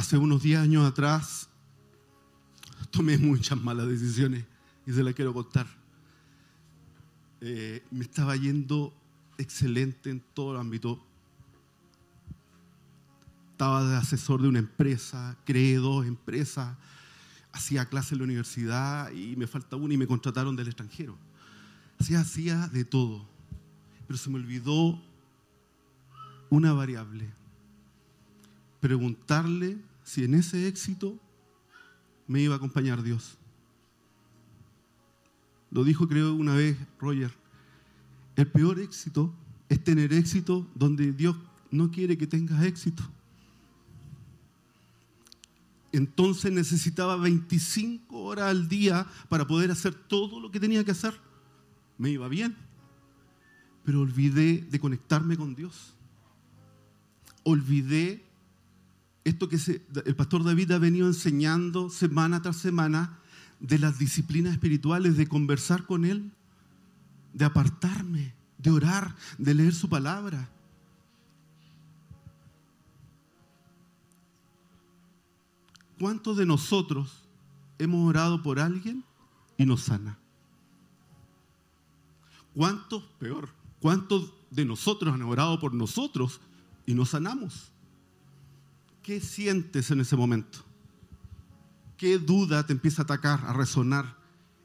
Hace 0.00 0.16
unos 0.16 0.42
10 0.42 0.60
años 0.60 0.88
atrás 0.88 1.50
tomé 2.90 3.18
muchas 3.18 3.60
malas 3.60 3.86
decisiones 3.86 4.46
y 4.86 4.92
se 4.92 5.02
las 5.02 5.12
quiero 5.12 5.34
contar. 5.34 5.66
Eh, 7.42 7.84
me 7.90 8.04
estaba 8.04 8.34
yendo 8.34 8.94
excelente 9.36 10.08
en 10.08 10.22
todo 10.32 10.52
el 10.54 10.58
ámbito 10.58 11.04
estaba 13.52 13.84
de 13.84 13.96
asesor 13.96 14.40
de 14.40 14.48
una 14.48 14.58
empresa, 14.58 15.36
creé 15.44 15.76
dos 15.76 16.06
empresas, 16.06 16.78
hacía 17.52 17.84
clases 17.84 18.12
en 18.12 18.18
la 18.20 18.24
universidad 18.24 19.12
y 19.12 19.36
me 19.36 19.46
falta 19.46 19.76
una 19.76 19.92
y 19.92 19.98
me 19.98 20.06
contrataron 20.06 20.56
del 20.56 20.68
extranjero. 20.68 21.14
Hacía, 21.98 22.20
hacía 22.20 22.68
de 22.68 22.86
todo, 22.86 23.26
pero 24.06 24.18
se 24.18 24.30
me 24.30 24.36
olvidó 24.36 24.98
una 26.48 26.72
variable. 26.72 27.28
Preguntarle 28.80 29.89
si 30.04 30.24
en 30.24 30.34
ese 30.34 30.66
éxito 30.66 31.18
me 32.26 32.40
iba 32.40 32.54
a 32.54 32.56
acompañar 32.58 33.02
Dios. 33.02 33.36
Lo 35.70 35.84
dijo 35.84 36.08
creo 36.08 36.34
una 36.34 36.54
vez 36.54 36.76
Roger. 36.98 37.32
El 38.36 38.46
peor 38.46 38.80
éxito 38.80 39.32
es 39.68 39.82
tener 39.82 40.12
éxito 40.12 40.66
donde 40.74 41.12
Dios 41.12 41.36
no 41.70 41.90
quiere 41.90 42.18
que 42.18 42.26
tengas 42.26 42.64
éxito. 42.64 43.02
Entonces 45.92 46.52
necesitaba 46.52 47.16
25 47.16 48.16
horas 48.16 48.50
al 48.50 48.68
día 48.68 49.06
para 49.28 49.46
poder 49.46 49.70
hacer 49.70 49.94
todo 49.94 50.40
lo 50.40 50.50
que 50.50 50.60
tenía 50.60 50.84
que 50.84 50.92
hacer. 50.92 51.14
Me 51.98 52.10
iba 52.10 52.28
bien, 52.28 52.56
pero 53.84 54.00
olvidé 54.00 54.58
de 54.70 54.80
conectarme 54.80 55.36
con 55.36 55.54
Dios. 55.54 55.94
Olvidé 57.42 58.24
esto 59.24 59.48
que 59.48 59.58
el 60.04 60.16
pastor 60.16 60.44
David 60.44 60.72
ha 60.72 60.78
venido 60.78 61.06
enseñando 61.06 61.90
semana 61.90 62.42
tras 62.42 62.56
semana 62.56 63.18
de 63.60 63.78
las 63.78 63.98
disciplinas 63.98 64.52
espirituales, 64.52 65.16
de 65.16 65.28
conversar 65.28 65.84
con 65.84 66.04
Él, 66.04 66.32
de 67.34 67.44
apartarme, 67.44 68.34
de 68.58 68.70
orar, 68.70 69.14
de 69.38 69.54
leer 69.54 69.74
su 69.74 69.88
palabra. 69.88 70.48
¿Cuántos 75.98 76.38
de 76.38 76.46
nosotros 76.46 77.24
hemos 77.78 78.08
orado 78.08 78.42
por 78.42 78.58
alguien 78.58 79.04
y 79.58 79.66
nos 79.66 79.82
sana? 79.82 80.18
¿Cuántos, 82.54 83.04
peor, 83.18 83.50
cuántos 83.80 84.32
de 84.50 84.64
nosotros 84.64 85.12
han 85.12 85.22
orado 85.22 85.60
por 85.60 85.74
nosotros 85.74 86.40
y 86.86 86.94
nos 86.94 87.10
sanamos? 87.10 87.69
¿Qué 89.10 89.20
sientes 89.20 89.90
en 89.90 89.98
ese 89.98 90.14
momento? 90.14 90.60
¿Qué 91.96 92.16
duda 92.16 92.64
te 92.64 92.72
empieza 92.72 93.02
a 93.02 93.06
atacar, 93.06 93.44
a 93.44 93.52
resonar? 93.52 94.16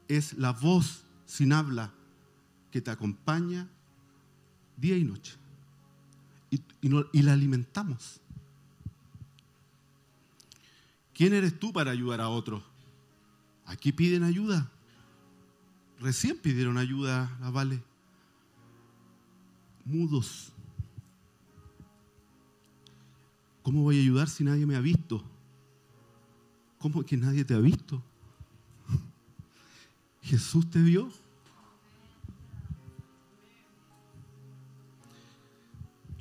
Es 0.06 0.34
la 0.34 0.52
voz 0.52 1.02
sin 1.24 1.52
habla 1.52 1.92
que 2.70 2.80
te 2.80 2.92
acompaña 2.92 3.68
día 4.76 4.96
y 4.96 5.02
noche. 5.02 5.34
Y, 6.52 6.60
y 6.80 7.22
la 7.22 7.32
alimentamos. 7.32 8.20
¿Quién 11.12 11.32
eres 11.32 11.58
tú 11.58 11.72
para 11.72 11.90
ayudar 11.90 12.20
a 12.20 12.28
otros? 12.28 12.62
Aquí 13.64 13.90
piden 13.90 14.22
ayuda. 14.22 14.70
recién 15.98 16.38
pidieron 16.38 16.78
ayuda 16.78 17.36
a 17.42 17.50
Vale. 17.50 17.82
Mudos. 19.84 20.52
¿Cómo 23.66 23.82
voy 23.82 23.98
a 23.98 24.00
ayudar 24.00 24.28
si 24.28 24.44
nadie 24.44 24.64
me 24.64 24.76
ha 24.76 24.80
visto? 24.80 25.24
¿Cómo 26.78 27.02
que 27.02 27.16
nadie 27.16 27.44
te 27.44 27.52
ha 27.52 27.58
visto? 27.58 28.00
¿Jesús 30.22 30.70
te 30.70 30.80
vio? 30.80 31.10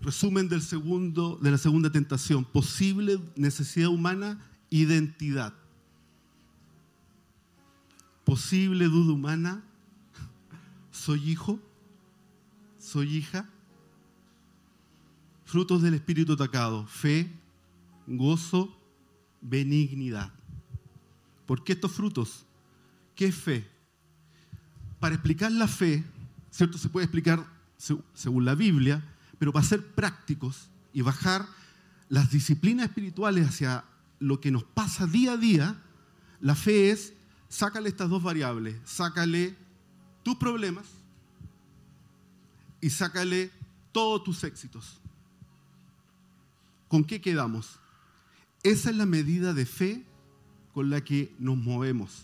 Resumen 0.01 0.49
del 0.49 0.63
segundo, 0.63 1.37
de 1.39 1.51
la 1.51 1.59
segunda 1.59 1.91
tentación. 1.91 2.43
Posible 2.45 3.21
necesidad 3.35 3.89
humana, 3.89 4.43
identidad. 4.71 5.53
Posible 8.23 8.85
duda 8.85 9.13
humana, 9.13 9.63
soy 10.91 11.29
hijo, 11.29 11.59
soy 12.79 13.17
hija. 13.17 13.47
Frutos 15.55 15.81
del 15.81 15.93
Espíritu 15.93 16.33
atacado, 16.33 16.85
fe, 16.85 17.31
gozo, 18.07 18.77
benignidad. 19.39 20.33
¿Por 21.45 21.63
qué 21.63 21.71
estos 21.71 21.93
frutos? 21.93 22.45
¿Qué 23.15 23.27
es 23.27 23.35
fe? 23.35 23.65
Para 24.99 25.15
explicar 25.15 25.53
la 25.53 25.69
fe, 25.69 26.03
¿cierto? 26.51 26.77
Se 26.77 26.89
puede 26.89 27.05
explicar 27.05 27.47
según 28.13 28.43
la 28.43 28.53
Biblia, 28.53 29.01
pero 29.39 29.53
para 29.53 29.65
ser 29.65 29.81
prácticos 29.93 30.67
y 30.91 31.03
bajar 31.03 31.47
las 32.09 32.31
disciplinas 32.31 32.89
espirituales 32.89 33.47
hacia 33.47 33.85
lo 34.19 34.41
que 34.41 34.51
nos 34.51 34.65
pasa 34.65 35.07
día 35.07 35.31
a 35.31 35.37
día, 35.37 35.81
la 36.41 36.55
fe 36.55 36.91
es, 36.91 37.13
sácale 37.47 37.87
estas 37.87 38.09
dos 38.09 38.21
variables, 38.21 38.75
sácale 38.83 39.55
tus 40.21 40.35
problemas 40.35 40.85
y 42.81 42.89
sácale 42.89 43.51
todos 43.93 44.21
tus 44.21 44.43
éxitos. 44.43 44.99
¿Con 46.95 47.03
qué 47.03 47.19
quedamos? 47.19 47.77
Esa 48.63 48.89
es 48.89 48.95
la 48.95 49.05
medida 49.05 49.53
de 49.53 49.65
fe 49.65 50.05
con 50.73 50.89
la 50.89 51.03
que 51.03 51.35
nos 51.39 51.57
movemos. 51.57 52.23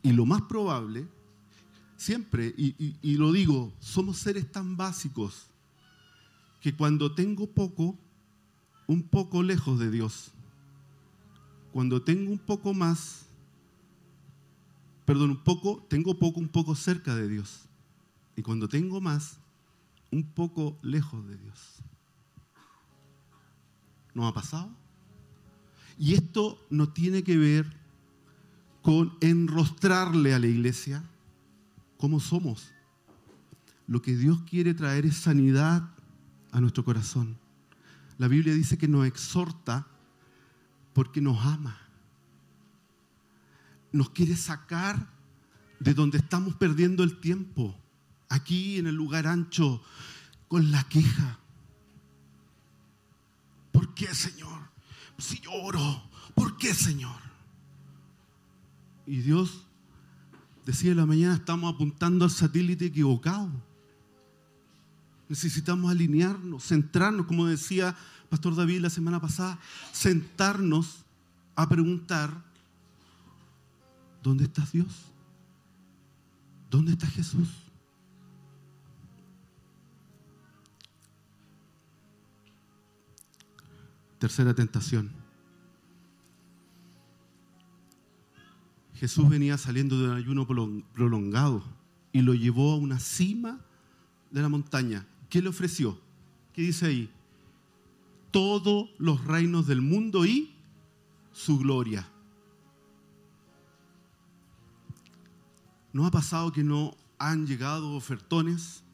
Y 0.00 0.12
lo 0.12 0.26
más 0.26 0.42
probable 0.42 1.08
siempre, 1.96 2.54
y, 2.56 3.16
lo 3.16 3.32
digo, 3.32 3.72
somos 3.80 4.18
seres 4.18 4.52
tan 4.52 4.76
básicos 4.76 5.48
que 6.60 6.72
cuando 6.72 7.12
tengo 7.16 7.48
poco, 7.48 7.98
un 8.86 9.02
poco 9.02 9.42
lejos 9.42 9.80
de 9.80 9.90
Dios, 9.90 10.30
cuando 11.72 12.00
tengo 12.00 12.30
un 12.30 12.38
poco 12.38 12.72
más, 12.74 13.26
perdón, 15.04 15.30
un 15.30 15.42
poco, 15.42 15.84
tengo 15.90 16.16
poco, 16.16 16.38
un 16.38 16.48
poco 16.48 16.76
cerca 16.76 17.16
de 17.16 17.26
Dios. 17.26 17.62
Y 18.36 18.42
cuando 18.42 18.68
tengo 18.68 19.00
más, 19.00 19.40
un 20.12 20.22
poco 20.22 20.78
lejos 20.80 21.26
de 21.26 21.36
Dios. 21.38 21.82
¿No 24.14 24.26
ha 24.26 24.34
pasado? 24.34 24.70
Y 25.98 26.14
esto 26.14 26.58
no 26.70 26.88
tiene 26.88 27.22
que 27.22 27.36
ver 27.36 27.82
con 28.82 29.16
enrostrarle 29.20 30.34
a 30.34 30.38
la 30.38 30.46
iglesia, 30.46 31.04
cómo 31.96 32.18
somos. 32.18 32.72
Lo 33.86 34.02
que 34.02 34.16
Dios 34.16 34.42
quiere 34.42 34.74
traer 34.74 35.06
es 35.06 35.16
sanidad 35.16 35.88
a 36.50 36.60
nuestro 36.60 36.84
corazón. 36.84 37.38
La 38.18 38.28
Biblia 38.28 38.54
dice 38.54 38.78
que 38.78 38.88
nos 38.88 39.06
exhorta 39.06 39.86
porque 40.92 41.20
nos 41.20 41.44
ama. 41.44 41.78
Nos 43.92 44.10
quiere 44.10 44.36
sacar 44.36 45.08
de 45.78 45.94
donde 45.94 46.18
estamos 46.18 46.54
perdiendo 46.54 47.02
el 47.02 47.18
tiempo, 47.18 47.76
aquí 48.28 48.78
en 48.78 48.86
el 48.86 48.94
lugar 48.94 49.26
ancho, 49.26 49.82
con 50.48 50.70
la 50.70 50.84
queja. 50.84 51.38
¿Por 54.02 54.08
qué, 54.08 54.14
Señor? 54.14 54.60
Si 55.18 55.40
lloro, 55.40 56.02
¿por 56.34 56.56
qué, 56.56 56.74
Señor? 56.74 57.20
Y 59.06 59.18
Dios 59.18 59.66
Decía 60.64 60.92
en 60.92 60.98
la 60.98 61.06
mañana, 61.06 61.34
estamos 61.34 61.74
apuntando 61.74 62.24
al 62.24 62.30
satélite 62.30 62.86
equivocado. 62.86 63.50
Necesitamos 65.28 65.90
alinearnos, 65.90 66.64
centrarnos, 66.64 67.26
como 67.26 67.46
decía 67.46 67.96
Pastor 68.28 68.54
David 68.54 68.80
la 68.80 68.90
semana 68.90 69.20
pasada, 69.20 69.58
sentarnos 69.92 71.04
a 71.56 71.68
preguntar, 71.68 72.44
¿dónde 74.22 74.44
está 74.44 74.66
Dios? 74.72 75.06
¿Dónde 76.70 76.92
está 76.92 77.06
Jesús? 77.08 77.48
Tercera 84.22 84.54
tentación. 84.54 85.10
Jesús 88.94 89.28
venía 89.28 89.58
saliendo 89.58 89.98
de 89.98 90.10
un 90.10 90.16
ayuno 90.16 90.46
prolongado 90.46 91.64
y 92.12 92.22
lo 92.22 92.32
llevó 92.32 92.70
a 92.70 92.76
una 92.76 93.00
cima 93.00 93.58
de 94.30 94.40
la 94.40 94.48
montaña. 94.48 95.08
¿Qué 95.28 95.42
le 95.42 95.48
ofreció? 95.48 95.98
¿Qué 96.52 96.62
dice 96.62 96.86
ahí? 96.86 97.10
Todos 98.30 98.90
los 98.96 99.24
reinos 99.24 99.66
del 99.66 99.80
mundo 99.80 100.24
y 100.24 100.54
su 101.32 101.58
gloria. 101.58 102.08
¿No 105.92 106.06
ha 106.06 106.12
pasado 106.12 106.52
que 106.52 106.62
no 106.62 106.96
han 107.18 107.48
llegado 107.48 107.90
ofertones 107.96 108.84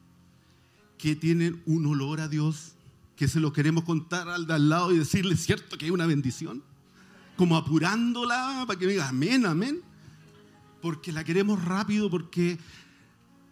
que 0.97 1.15
tienen 1.15 1.61
un 1.67 1.85
olor 1.85 2.19
a 2.19 2.27
Dios, 2.27 2.73
que 3.19 3.27
se 3.27 3.39
lo 3.39 3.53
queremos 3.53 3.83
contar 3.83 4.29
al 4.29 4.47
de 4.47 4.53
al 4.53 4.69
lado 4.69 4.91
y 4.91 4.97
decirle, 4.97 5.35
¿cierto 5.35 5.77
que 5.77 5.85
hay 5.85 5.91
una 5.91 6.07
bendición? 6.07 6.63
Como 7.37 7.55
apurándola 7.55 8.63
para 8.65 8.79
que 8.79 8.85
me 8.87 8.93
diga, 8.93 9.09
amén, 9.09 9.45
amén 9.45 9.83
porque 10.81 11.11
la 11.11 11.23
queremos 11.23 11.63
rápido, 11.63 12.09
porque 12.09 12.57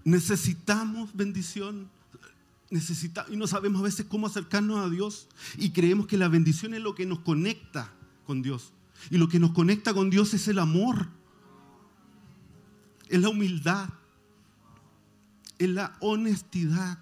necesitamos 0.04 1.16
bendición. 1.16 1.90
Necesita, 2.70 3.26
y 3.30 3.38
no 3.38 3.48
sabemos 3.48 3.80
a 3.80 3.84
veces 3.84 4.06
cómo 4.10 4.28
acercarnos 4.28 4.80
a 4.80 4.90
Dios 4.90 5.28
y 5.58 5.72
creemos 5.72 6.08
que 6.08 6.18
la 6.18 6.28
bendición 6.28 6.74
es 6.74 6.82
lo 6.82 6.96
que 6.96 7.06
nos 7.06 7.20
conecta 7.20 7.94
con 8.26 8.42
Dios. 8.42 8.74
Y 9.10 9.18
lo 9.18 9.30
que 9.30 9.40
nos 9.40 9.52
conecta 9.52 9.94
con 9.94 10.10
Dios 10.10 10.34
es 10.34 10.48
el 10.48 10.60
amor, 10.60 11.08
es 13.10 13.22
la 13.22 13.30
humildad, 13.30 13.90
es 15.60 15.70
la 15.70 15.96
honestidad 16.00 17.00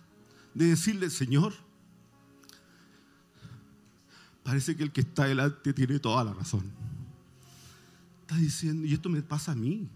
de 0.53 0.65
decirle, 0.65 1.09
Señor, 1.09 1.53
parece 4.45 4.77
que 4.77 4.83
el 4.83 4.91
que 4.91 5.01
está 5.01 5.25
delante 5.25 5.73
tiene 5.73 5.97
toda 5.97 6.23
la 6.23 6.31
razón. 6.31 6.71
Está 8.21 8.37
diciendo, 8.37 8.85
y 8.85 8.93
esto 8.93 9.09
me 9.09 9.23
pasa 9.23 9.53
a 9.53 9.55
mí. 9.55 9.89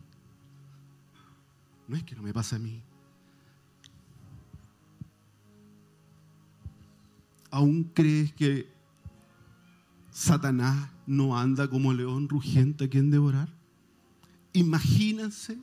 No 1.88 1.95
es 1.95 2.03
que 2.03 2.15
no 2.15 2.23
me 2.23 2.33
pase 2.33 2.55
a 2.55 2.59
mí. 2.59 2.81
¿Aún 7.51 7.83
crees 7.93 8.33
que 8.33 8.67
Satanás 10.09 10.89
no 11.05 11.38
anda 11.38 11.69
como 11.69 11.93
león 11.93 12.27
rugiente 12.27 12.85
a 12.85 12.89
quien 12.89 13.12
devorar? 13.12 13.49
Imagínense 14.53 15.59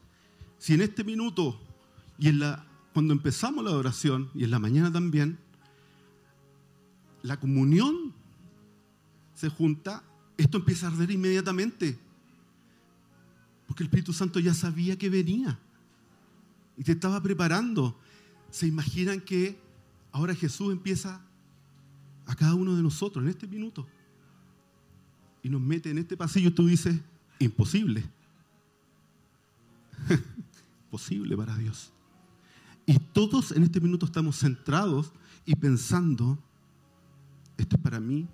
si 0.58 0.74
en 0.74 0.82
este 0.82 1.02
minuto 1.02 1.60
y 2.18 2.28
en 2.28 2.38
la, 2.38 2.64
cuando 2.94 3.12
empezamos 3.12 3.64
la 3.64 3.72
oración 3.72 4.30
y 4.32 4.44
en 4.44 4.52
la 4.52 4.60
mañana 4.60 4.92
también, 4.92 5.38
la 7.22 7.38
comunión 7.40 8.15
se 9.36 9.50
junta, 9.50 10.02
esto 10.36 10.56
empieza 10.56 10.86
a 10.86 10.90
arder 10.90 11.10
inmediatamente. 11.12 11.96
Porque 13.66 13.82
el 13.82 13.88
Espíritu 13.88 14.12
Santo 14.12 14.40
ya 14.40 14.54
sabía 14.54 14.98
que 14.98 15.10
venía 15.10 15.58
y 16.76 16.82
te 16.82 16.92
estaba 16.92 17.22
preparando. 17.22 17.96
¿Se 18.50 18.66
imaginan 18.66 19.20
que 19.20 19.60
ahora 20.10 20.34
Jesús 20.34 20.72
empieza 20.72 21.20
a 22.24 22.34
cada 22.34 22.54
uno 22.54 22.74
de 22.74 22.82
nosotros 22.82 23.22
en 23.22 23.28
este 23.28 23.46
minuto? 23.46 23.86
Y 25.42 25.50
nos 25.50 25.60
mete 25.60 25.90
en 25.90 25.98
este 25.98 26.16
pasillo, 26.16 26.52
tú 26.52 26.66
dices, 26.66 26.98
imposible. 27.38 28.04
Posible 30.90 31.36
para 31.36 31.56
Dios. 31.58 31.92
Y 32.86 32.98
todos 32.98 33.52
en 33.52 33.64
este 33.64 33.80
minuto 33.80 34.06
estamos 34.06 34.38
centrados 34.38 35.12
y 35.44 35.54
pensando, 35.56 36.38
esto 37.58 37.76
es 37.76 37.82
para 37.82 38.00
mí, 38.00 38.26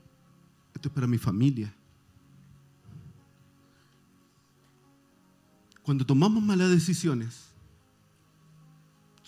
es 0.88 0.94
para 0.94 1.06
mi 1.06 1.18
familia. 1.18 1.72
Cuando 5.82 6.06
tomamos 6.06 6.42
malas 6.42 6.70
decisiones, 6.70 7.52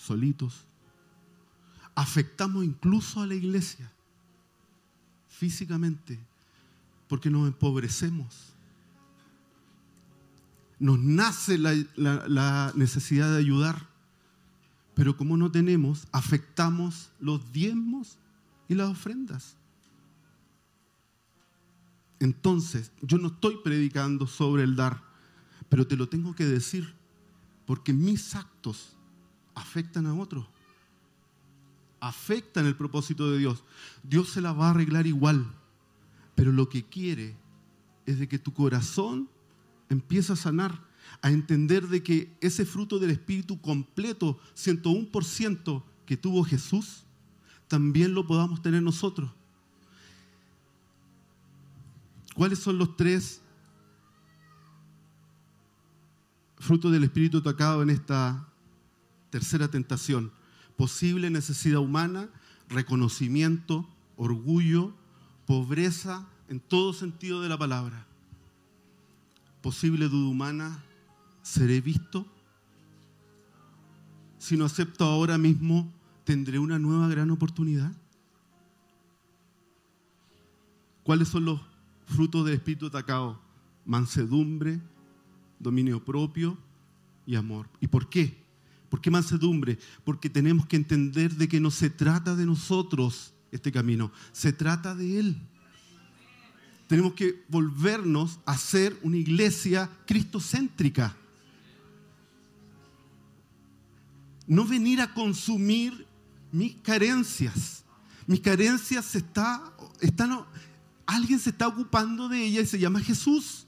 solitos. 0.05 0.65
Afectamos 1.95 2.63
incluso 2.63 3.21
a 3.21 3.27
la 3.27 3.35
iglesia 3.35 3.89
físicamente 5.27 6.19
porque 7.07 7.29
nos 7.29 7.47
empobrecemos. 7.47 8.53
nos 10.77 10.99
nace 10.99 11.57
la, 11.57 11.73
la 11.95 12.73
necesidad 12.75 13.31
de 13.31 13.37
ayudar, 13.37 13.87
pero 14.93 15.15
como 15.15 15.37
no 15.37 15.49
tenemos, 15.49 16.05
afectamos 16.11 17.09
los 17.19 17.51
diezmos 17.53 18.17
y 18.67 18.75
las 18.75 18.89
ofrendas. 18.89 19.55
Entonces, 22.19 22.91
yo 23.01 23.17
no 23.17 23.27
estoy 23.27 23.57
predicando 23.63 24.27
sobre 24.27 24.63
el 24.63 24.75
dar, 24.75 25.03
pero 25.69 25.85
te 25.85 25.97
lo 25.97 26.07
tengo 26.07 26.33
que 26.33 26.45
decir, 26.45 26.93
porque 27.65 27.93
mis 27.93 28.35
actos 28.35 28.95
afectan 29.53 30.05
a 30.05 30.13
otros, 30.13 30.45
afectan 31.99 32.65
el 32.65 32.75
propósito 32.75 33.31
de 33.31 33.39
Dios. 33.39 33.63
Dios 34.03 34.29
se 34.29 34.41
la 34.41 34.53
va 34.53 34.67
a 34.67 34.71
arreglar 34.71 35.07
igual, 35.07 35.45
pero 36.35 36.51
lo 36.51 36.69
que 36.69 36.83
quiere 36.83 37.35
es 38.05 38.19
de 38.19 38.27
que 38.27 38.39
tu 38.39 38.53
corazón 38.53 39.29
empiece 39.89 40.33
a 40.33 40.35
sanar, 40.35 40.85
a 41.21 41.31
entender 41.31 41.87
de 41.87 42.03
que 42.03 42.35
ese 42.41 42.65
fruto 42.65 42.99
del 42.99 43.11
Espíritu 43.11 43.59
completo, 43.59 44.39
101% 44.55 45.83
que 46.05 46.17
tuvo 46.17 46.43
Jesús, 46.43 47.03
también 47.67 48.13
lo 48.13 48.27
podamos 48.27 48.61
tener 48.61 48.81
nosotros. 48.83 49.31
¿Cuáles 52.35 52.59
son 52.59 52.77
los 52.77 52.97
tres 52.97 53.41
frutos 56.57 56.91
del 56.91 57.05
Espíritu 57.05 57.41
tocado 57.41 57.81
en 57.81 57.89
esta 57.89 58.45
tercera 59.29 59.69
tentación? 59.69 60.31
Posible 60.75 61.29
necesidad 61.29 61.79
humana, 61.79 62.29
reconocimiento, 62.67 63.87
orgullo, 64.17 64.93
pobreza 65.45 66.27
en 66.49 66.59
todo 66.59 66.91
sentido 66.91 67.41
de 67.41 67.47
la 67.47 67.57
palabra. 67.57 68.05
Posible 69.61 70.09
duda 70.09 70.27
humana, 70.27 70.83
¿seré 71.41 71.79
visto? 71.79 72.27
Si 74.39 74.57
no 74.57 74.65
acepto 74.65 75.05
ahora 75.05 75.37
mismo, 75.37 75.89
¿tendré 76.25 76.59
una 76.59 76.79
nueva 76.79 77.07
gran 77.07 77.31
oportunidad? 77.31 77.93
¿Cuáles 81.03 81.29
son 81.29 81.45
los 81.45 81.61
fruto 82.07 82.43
del 82.43 82.55
Espíritu 82.55 82.87
atacado, 82.87 83.39
mansedumbre, 83.85 84.79
dominio 85.59 86.03
propio 86.03 86.57
y 87.25 87.35
amor. 87.35 87.69
¿Y 87.79 87.87
por 87.87 88.09
qué? 88.09 88.37
¿Por 88.89 89.01
qué 89.01 89.11
mansedumbre? 89.11 89.77
Porque 90.03 90.29
tenemos 90.29 90.65
que 90.67 90.75
entender 90.75 91.35
de 91.35 91.47
que 91.47 91.59
no 91.59 91.71
se 91.71 91.89
trata 91.89 92.35
de 92.35 92.45
nosotros 92.45 93.33
este 93.51 93.71
camino, 93.71 94.11
se 94.31 94.53
trata 94.53 94.95
de 94.95 95.19
Él. 95.19 95.41
Tenemos 96.87 97.13
que 97.13 97.43
volvernos 97.49 98.39
a 98.45 98.57
ser 98.57 98.97
una 99.01 99.17
iglesia 99.17 99.89
cristocéntrica. 100.05 101.15
No 104.47 104.65
venir 104.65 105.01
a 105.01 105.11
consumir 105.13 106.05
mis 106.51 106.75
carencias. 106.75 107.83
Mis 108.27 108.39
carencias 108.39 109.15
está, 109.15 109.75
están 109.99 110.45
alguien 111.05 111.39
se 111.39 111.51
está 111.51 111.67
ocupando 111.67 112.27
de 112.29 112.43
ella 112.43 112.61
y 112.61 112.65
se 112.65 112.79
llama 112.79 112.99
Jesús. 112.99 113.65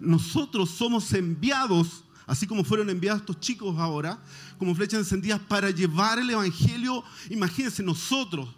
Nosotros 0.00 0.70
somos 0.70 1.12
enviados, 1.12 2.04
así 2.26 2.46
como 2.46 2.64
fueron 2.64 2.90
enviados 2.90 3.22
estos 3.22 3.40
chicos 3.40 3.78
ahora, 3.78 4.22
como 4.58 4.74
flechas 4.74 5.00
encendidas 5.00 5.40
para 5.40 5.70
llevar 5.70 6.18
el 6.18 6.30
Evangelio. 6.30 7.02
Imagínense 7.30 7.82
nosotros 7.82 8.48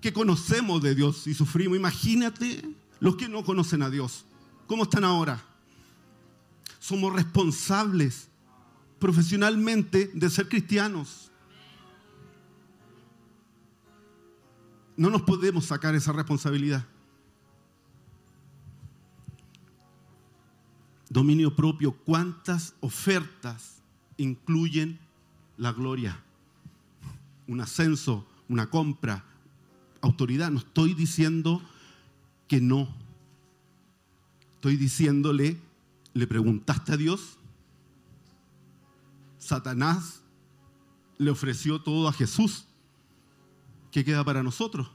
que 0.00 0.12
conocemos 0.12 0.82
de 0.82 0.94
Dios 0.94 1.26
y 1.26 1.34
sufrimos. 1.34 1.76
Imagínate 1.76 2.62
los 3.00 3.16
que 3.16 3.28
no 3.28 3.44
conocen 3.44 3.82
a 3.82 3.90
Dios. 3.90 4.24
¿Cómo 4.66 4.84
están 4.84 5.04
ahora? 5.04 5.44
Somos 6.78 7.12
responsables 7.12 8.28
profesionalmente 8.98 10.10
de 10.14 10.30
ser 10.30 10.48
cristianos. 10.48 11.29
No 15.00 15.08
nos 15.08 15.22
podemos 15.22 15.64
sacar 15.64 15.94
esa 15.94 16.12
responsabilidad. 16.12 16.86
Dominio 21.08 21.56
propio, 21.56 21.92
¿cuántas 21.92 22.74
ofertas 22.80 23.80
incluyen 24.18 24.98
la 25.56 25.72
gloria? 25.72 26.22
Un 27.46 27.62
ascenso, 27.62 28.26
una 28.46 28.68
compra, 28.68 29.24
autoridad. 30.02 30.50
No 30.50 30.58
estoy 30.58 30.92
diciendo 30.92 31.62
que 32.46 32.60
no. 32.60 32.86
Estoy 34.56 34.76
diciéndole, 34.76 35.58
¿le 36.12 36.26
preguntaste 36.26 36.92
a 36.92 36.98
Dios? 36.98 37.38
Satanás 39.38 40.20
le 41.16 41.30
ofreció 41.30 41.80
todo 41.80 42.06
a 42.06 42.12
Jesús. 42.12 42.66
¿Qué 43.90 44.04
queda 44.04 44.24
para 44.24 44.42
nosotros? 44.42 44.90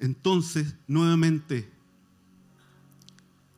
Entonces, 0.00 0.74
nuevamente, 0.88 1.70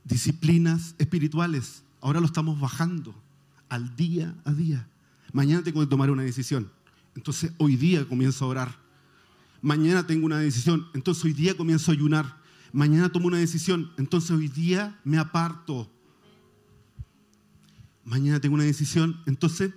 disciplinas 0.04 0.94
espirituales. 0.98 1.82
Ahora 2.00 2.20
lo 2.20 2.26
estamos 2.26 2.60
bajando 2.60 3.14
al 3.68 3.96
día 3.96 4.34
a 4.44 4.52
día. 4.52 4.86
Mañana 5.32 5.64
tengo 5.64 5.80
que 5.80 5.86
tomar 5.86 6.10
una 6.10 6.22
decisión. 6.22 6.70
Entonces, 7.16 7.52
hoy 7.58 7.76
día 7.76 8.06
comienzo 8.06 8.44
a 8.44 8.48
orar. 8.48 8.76
Mañana 9.62 10.06
tengo 10.06 10.26
una 10.26 10.38
decisión. 10.38 10.86
Entonces, 10.94 11.24
hoy 11.24 11.32
día 11.32 11.56
comienzo 11.56 11.90
a 11.90 11.94
ayunar. 11.94 12.36
Mañana 12.72 13.10
tomo 13.10 13.28
una 13.28 13.38
decisión. 13.38 13.90
Entonces, 13.96 14.30
hoy 14.30 14.48
día 14.48 15.00
me 15.02 15.16
aparto. 15.16 15.90
Mañana 18.04 18.40
tengo 18.40 18.56
una 18.56 18.64
decisión. 18.64 19.18
Entonces, 19.24 19.72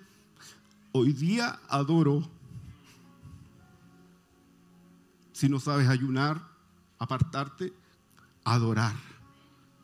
hoy 0.92 1.14
día 1.14 1.60
adoro 1.70 2.30
si 5.38 5.48
no 5.50 5.60
sabes 5.60 5.88
ayunar, 5.88 6.42
apartarte, 6.98 7.72
adorar. 8.44 8.96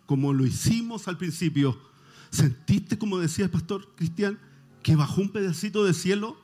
Como 0.08 0.34
lo 0.34 0.48
hicimos 0.48 1.08
al 1.08 1.16
principio. 1.16 1.80
¿Sentiste, 2.32 2.98
como 2.98 3.20
decía 3.20 3.46
el 3.46 3.52
pastor 3.52 3.88
Cristian, 3.96 4.40
que 4.82 4.96
bajó 4.96 5.22
un 5.22 5.32
pedacito 5.32 5.84
de 5.84 5.94
cielo? 5.94 6.42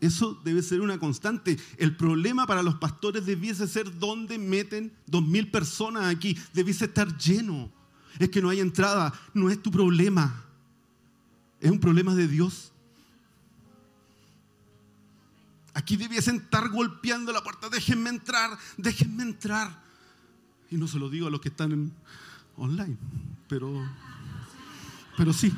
Eso 0.00 0.40
debe 0.44 0.62
ser 0.62 0.80
una 0.80 1.00
constante. 1.00 1.58
El 1.76 1.96
problema 1.96 2.46
para 2.46 2.62
los 2.62 2.76
pastores 2.76 3.26
debiese 3.26 3.66
ser 3.66 3.98
dónde 3.98 4.38
meten 4.38 4.92
dos 5.06 5.26
mil 5.26 5.50
personas 5.50 6.04
aquí. 6.04 6.38
Debiese 6.52 6.84
estar 6.84 7.18
lleno. 7.18 7.68
Es 8.20 8.28
que 8.28 8.40
no 8.40 8.48
hay 8.48 8.60
entrada. 8.60 9.12
No 9.32 9.50
es 9.50 9.60
tu 9.60 9.72
problema. 9.72 10.44
Es 11.58 11.72
un 11.72 11.80
problema 11.80 12.14
de 12.14 12.28
Dios. 12.28 12.70
Aquí 15.74 15.96
debiesen 15.96 16.36
estar 16.36 16.68
golpeando 16.68 17.32
la 17.32 17.42
puerta, 17.42 17.68
déjenme 17.68 18.08
entrar, 18.08 18.56
déjenme 18.76 19.24
entrar. 19.24 19.82
Y 20.70 20.76
no 20.76 20.86
se 20.86 21.00
lo 21.00 21.10
digo 21.10 21.26
a 21.26 21.30
los 21.30 21.40
que 21.40 21.48
están 21.48 21.72
en 21.72 21.92
online, 22.56 22.96
pero, 23.48 23.84
pero 25.16 25.32
sí. 25.32 25.52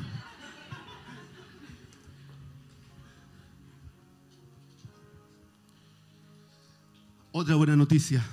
Otra 7.31 7.53
buena 7.53 7.75
noticia. 7.75 8.25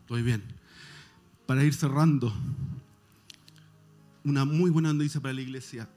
Estoy 0.00 0.22
bien. 0.22 0.42
Para 1.46 1.62
ir 1.62 1.72
cerrando, 1.72 2.34
una 4.24 4.44
muy 4.44 4.70
buena 4.70 4.92
noticia 4.92 5.20
para 5.20 5.34
la 5.34 5.40
iglesia 5.42 5.88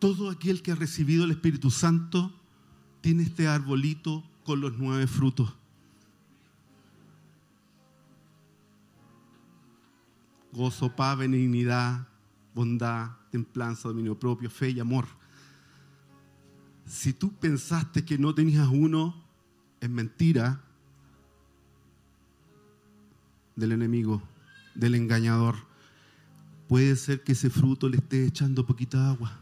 todo 0.00 0.30
aquel 0.30 0.62
que 0.62 0.72
ha 0.72 0.74
recibido 0.74 1.24
el 1.24 1.30
Espíritu 1.30 1.70
Santo 1.70 2.34
tiene 3.02 3.22
este 3.22 3.46
arbolito 3.46 4.24
con 4.44 4.60
los 4.60 4.76
nueve 4.78 5.06
frutos. 5.06 5.54
Gozo, 10.52 10.96
paz, 10.96 11.16
benignidad, 11.16 12.08
bondad, 12.54 13.10
templanza, 13.30 13.88
dominio 13.88 14.18
propio, 14.18 14.50
fe 14.50 14.70
y 14.70 14.80
amor. 14.80 15.06
Si 16.86 17.12
tú 17.12 17.32
pensaste 17.34 18.04
que 18.04 18.18
no 18.18 18.34
tenías 18.34 18.66
uno, 18.68 19.22
es 19.80 19.88
mentira 19.88 20.64
del 23.54 23.72
enemigo, 23.72 24.22
del 24.74 24.96
engañador. 24.96 25.56
Puede 26.68 26.96
ser 26.96 27.22
que 27.22 27.32
ese 27.32 27.50
fruto 27.50 27.88
le 27.88 27.98
esté 27.98 28.26
echando 28.26 28.66
poquita 28.66 29.10
agua. 29.10 29.38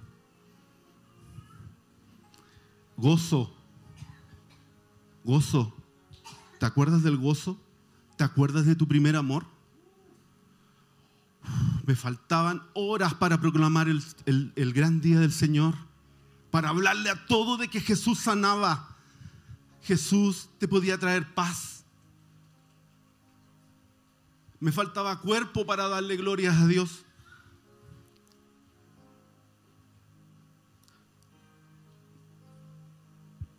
Gozo. 2.98 3.54
Gozo. 5.22 5.72
¿Te 6.58 6.66
acuerdas 6.66 7.04
del 7.04 7.16
gozo? 7.16 7.56
¿Te 8.16 8.24
acuerdas 8.24 8.66
de 8.66 8.74
tu 8.74 8.88
primer 8.88 9.14
amor? 9.14 9.46
Me 11.86 11.94
faltaban 11.94 12.62
horas 12.74 13.14
para 13.14 13.40
proclamar 13.40 13.88
el, 13.88 14.02
el, 14.26 14.72
gran 14.72 15.00
día 15.00 15.20
del 15.20 15.32
Señor, 15.32 15.74
para 16.50 16.70
hablarle 16.70 17.08
a 17.08 17.26
todo 17.26 17.56
de 17.56 17.68
que 17.68 17.80
Jesús 17.80 18.18
sanaba. 18.18 18.96
Jesús 19.82 20.50
te 20.58 20.66
podía 20.66 20.98
traer 20.98 21.32
paz. 21.34 21.84
Me 24.58 24.72
faltaba 24.72 25.20
cuerpo 25.20 25.64
para 25.64 25.86
darle 25.86 26.16
glorias 26.16 26.56
a 26.56 26.66
Dios. 26.66 27.04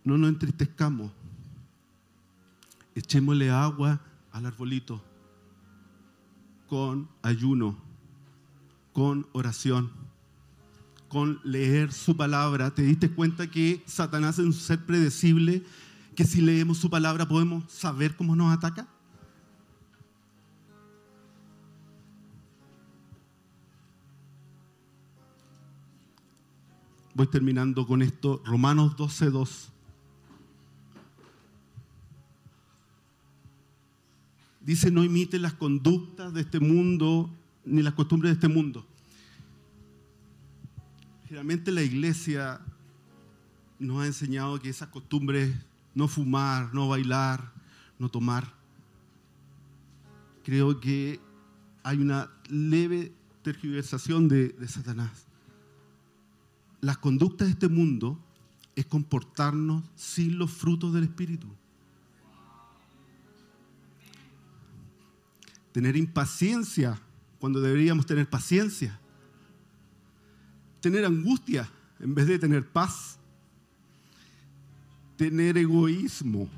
No 0.10 0.18
nos 0.18 0.30
entristezcamos. 0.30 1.12
Echémosle 2.96 3.52
agua 3.52 4.02
al 4.32 4.48
arbolito 4.48 5.00
con 6.68 7.08
ayuno, 7.22 7.78
con 8.92 9.28
oración, 9.34 9.92
con 11.10 11.40
leer 11.44 11.94
su 11.94 12.18
palabra. 12.18 12.74
¿Te 12.74 12.82
diste 12.82 13.12
cuenta 13.12 13.52
que 13.52 13.84
Satanás 13.86 14.40
es 14.40 14.46
un 14.46 14.54
ser 14.54 14.84
predecible? 14.84 15.64
Que 16.16 16.26
si 16.26 16.42
leemos 16.42 16.80
su 16.80 16.90
palabra 16.90 17.28
podemos 17.28 17.72
saber 17.72 18.16
cómo 18.16 18.36
nos 18.36 18.52
ataca. 18.52 18.88
Voy 27.14 27.28
terminando 27.28 27.86
con 27.86 28.02
esto. 28.02 28.42
Romanos 28.44 28.98
12.2. 28.98 29.70
Dice, 34.70 34.92
no 34.92 35.04
imite 35.04 35.40
las 35.40 35.56
conductas 35.56 36.32
de 36.32 36.42
este 36.42 36.60
mundo 36.60 37.36
ni 37.66 37.82
las 37.82 37.96
costumbres 37.96 38.30
de 38.30 38.34
este 38.36 38.48
mundo. 38.48 38.86
Generalmente 41.24 41.72
la 41.72 41.82
iglesia 41.82 42.62
nos 43.80 44.04
ha 44.04 44.06
enseñado 44.06 44.60
que 44.60 44.70
esas 44.70 44.90
costumbres, 44.90 45.56
no 45.96 46.08
fumar, 46.08 46.72
no 46.72 46.88
bailar, 46.88 47.52
no 47.98 48.10
tomar, 48.10 48.54
creo 50.44 50.80
que 50.80 51.20
hay 51.82 51.98
una 51.98 52.30
leve 52.48 53.12
tergiversación 53.42 54.28
de, 54.28 54.50
de 54.50 54.68
Satanás. 54.68 55.26
Las 56.80 57.00
conductas 57.00 57.48
de 57.48 57.54
este 57.54 57.70
mundo 57.70 58.24
es 58.76 58.86
comportarnos 58.86 59.84
sin 59.96 60.38
los 60.38 60.52
frutos 60.52 60.94
del 60.94 61.06
Espíritu. 61.06 61.48
Tener 65.80 65.96
impaciencia 65.96 67.00
cuando 67.40 67.62
deberíamos 67.62 68.06
tener 68.06 68.30
paciencia, 68.30 69.00
tener 70.82 71.06
angustia 71.06 71.70
en 72.02 72.14
vez 72.14 72.28
de 72.28 72.38
tener 72.38 72.68
paz, 72.68 73.18
tener 75.16 75.58
egoísmo 75.58 76.50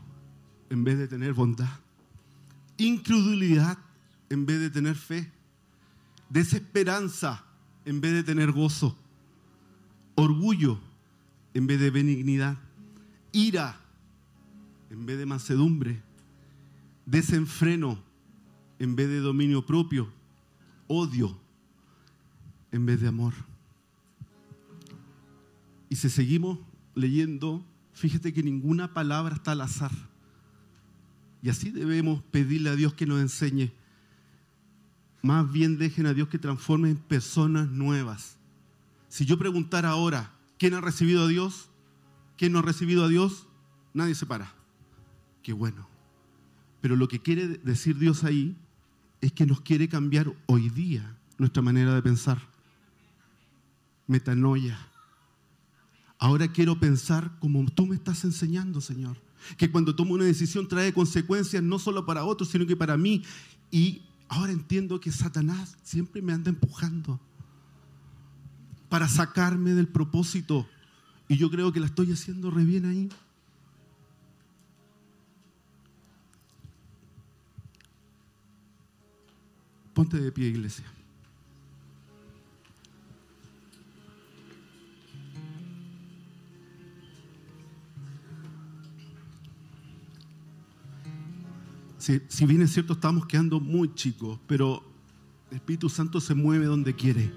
en 0.71 0.83
vez 0.83 0.97
de 0.97 1.07
tener 1.07 1.33
bondad, 1.33 1.69
incredulidad 2.77 3.77
en 4.31 4.47
vez 4.47 4.59
de 4.59 4.71
tener 4.71 4.95
fe, 4.95 5.31
desesperanza 6.27 7.43
en 7.85 8.01
vez 8.01 8.13
de 8.13 8.23
tener 8.23 8.51
gozo, 8.51 8.97
orgullo 10.15 10.79
en 11.53 11.67
vez 11.67 11.79
de 11.79 11.91
benignidad, 11.91 12.57
ira 13.31 13.79
en 14.89 15.05
vez 15.05 15.19
de 15.19 15.27
mansedumbre, 15.27 16.01
desenfreno 17.05 18.09
en 18.81 18.95
vez 18.95 19.07
de 19.09 19.19
dominio 19.19 19.63
propio, 19.63 20.11
odio 20.87 21.39
en 22.71 22.83
vez 22.87 22.99
de 22.99 23.09
amor. 23.09 23.35
Y 25.87 25.97
si 25.97 26.09
seguimos 26.09 26.57
leyendo, 26.95 27.63
fíjate 27.93 28.33
que 28.33 28.41
ninguna 28.41 28.91
palabra 28.91 29.35
está 29.35 29.51
al 29.51 29.61
azar. 29.61 29.91
Y 31.43 31.49
así 31.49 31.69
debemos 31.69 32.23
pedirle 32.31 32.71
a 32.71 32.75
Dios 32.75 32.95
que 32.95 33.05
nos 33.05 33.21
enseñe. 33.21 33.71
Más 35.21 35.51
bien 35.51 35.77
dejen 35.77 36.07
a 36.07 36.15
Dios 36.15 36.29
que 36.29 36.39
transforme 36.39 36.89
en 36.89 36.97
personas 36.97 37.69
nuevas. 37.69 38.39
Si 39.09 39.25
yo 39.25 39.37
preguntara 39.37 39.89
ahora, 39.89 40.33
¿quién 40.57 40.73
ha 40.73 40.81
recibido 40.81 41.25
a 41.25 41.27
Dios? 41.27 41.69
¿Quién 42.35 42.51
no 42.51 42.57
ha 42.57 42.63
recibido 42.63 43.05
a 43.05 43.09
Dios? 43.09 43.47
Nadie 43.93 44.15
se 44.15 44.25
para. 44.25 44.55
Qué 45.43 45.53
bueno. 45.53 45.87
Pero 46.81 46.95
lo 46.95 47.07
que 47.07 47.19
quiere 47.19 47.47
decir 47.47 47.99
Dios 47.99 48.23
ahí 48.23 48.57
es 49.21 49.31
que 49.31 49.45
nos 49.45 49.61
quiere 49.61 49.87
cambiar 49.87 50.33
hoy 50.47 50.69
día 50.69 51.15
nuestra 51.37 51.61
manera 51.61 51.93
de 51.95 52.01
pensar. 52.01 52.39
Metanoia. 54.07 54.77
Ahora 56.17 56.47
quiero 56.47 56.79
pensar 56.79 57.39
como 57.39 57.65
tú 57.71 57.87
me 57.87 57.95
estás 57.95 58.23
enseñando, 58.23 58.81
Señor. 58.81 59.17
Que 59.57 59.71
cuando 59.71 59.95
tomo 59.95 60.13
una 60.13 60.25
decisión 60.25 60.67
trae 60.67 60.93
consecuencias 60.93 61.63
no 61.63 61.79
solo 61.79 62.05
para 62.05 62.25
otros, 62.25 62.49
sino 62.49 62.67
que 62.67 62.75
para 62.75 62.97
mí. 62.97 63.23
Y 63.71 64.03
ahora 64.27 64.51
entiendo 64.51 64.99
que 64.99 65.11
Satanás 65.11 65.77
siempre 65.83 66.21
me 66.21 66.33
anda 66.33 66.49
empujando 66.49 67.19
para 68.89 69.07
sacarme 69.07 69.73
del 69.73 69.87
propósito. 69.87 70.67
Y 71.27 71.37
yo 71.37 71.49
creo 71.49 71.71
que 71.71 71.79
la 71.79 71.85
estoy 71.85 72.11
haciendo 72.11 72.51
re 72.51 72.65
bien 72.65 72.85
ahí. 72.85 73.09
Ponte 80.01 80.19
de 80.19 80.31
pie, 80.31 80.47
iglesia. 80.47 80.83
Si, 91.99 92.45
bien 92.47 92.63
es 92.63 92.73
cierto, 92.73 92.93
estamos 92.93 93.27
quedando 93.27 93.59
muy 93.59 93.93
chicos, 93.93 94.39
pero 94.47 94.83
el 95.51 95.57
Espíritu 95.57 95.87
Santo 95.87 96.19
se 96.19 96.33
mueve 96.33 96.65
donde 96.65 96.95
quiere. 96.95 97.31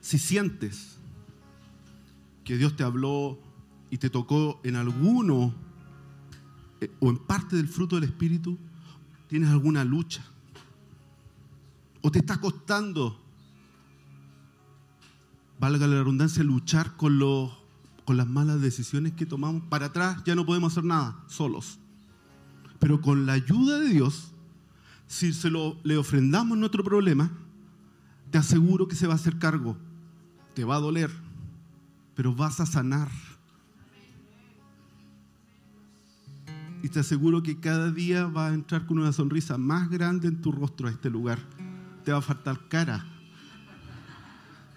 Si 0.00 0.18
sientes 0.18 0.96
que 2.44 2.56
Dios 2.56 2.76
te 2.76 2.82
habló 2.82 3.38
y 3.90 3.98
te 3.98 4.08
tocó 4.08 4.58
en 4.64 4.76
alguno 4.76 5.54
eh, 6.80 6.90
o 6.98 7.10
en 7.10 7.18
parte 7.18 7.56
del 7.56 7.68
fruto 7.68 7.96
del 7.96 8.04
Espíritu, 8.04 8.56
tienes 9.30 9.48
alguna 9.48 9.84
lucha 9.84 10.24
o 12.02 12.10
te 12.10 12.18
está 12.18 12.40
costando, 12.40 13.16
valga 15.60 15.86
la 15.86 15.98
redundancia, 15.98 16.42
luchar 16.42 16.96
con, 16.96 17.20
con 18.04 18.16
las 18.16 18.26
malas 18.26 18.60
decisiones 18.60 19.12
que 19.12 19.26
tomamos, 19.26 19.62
para 19.68 19.86
atrás 19.86 20.20
ya 20.24 20.34
no 20.34 20.44
podemos 20.44 20.72
hacer 20.72 20.82
nada 20.82 21.22
solos. 21.28 21.78
Pero 22.80 23.00
con 23.00 23.24
la 23.24 23.34
ayuda 23.34 23.78
de 23.78 23.90
Dios, 23.90 24.32
si 25.06 25.32
se 25.32 25.48
lo, 25.48 25.76
le 25.84 25.96
ofrendamos 25.96 26.58
nuestro 26.58 26.82
problema, 26.82 27.30
te 28.32 28.38
aseguro 28.38 28.88
que 28.88 28.96
se 28.96 29.06
va 29.06 29.12
a 29.12 29.16
hacer 29.16 29.38
cargo. 29.38 29.76
Te 30.54 30.64
va 30.64 30.74
a 30.74 30.80
doler, 30.80 31.10
pero 32.16 32.34
vas 32.34 32.58
a 32.58 32.66
sanar. 32.66 33.08
Y 36.82 36.88
te 36.88 37.00
aseguro 37.00 37.42
que 37.42 37.58
cada 37.58 37.90
día 37.90 38.26
va 38.26 38.48
a 38.48 38.54
entrar 38.54 38.86
con 38.86 38.98
una 38.98 39.12
sonrisa 39.12 39.58
más 39.58 39.90
grande 39.90 40.28
en 40.28 40.40
tu 40.40 40.50
rostro 40.50 40.88
a 40.88 40.90
este 40.90 41.10
lugar. 41.10 41.38
Te 42.04 42.12
va 42.12 42.18
a 42.18 42.22
faltar 42.22 42.68
cara 42.68 43.04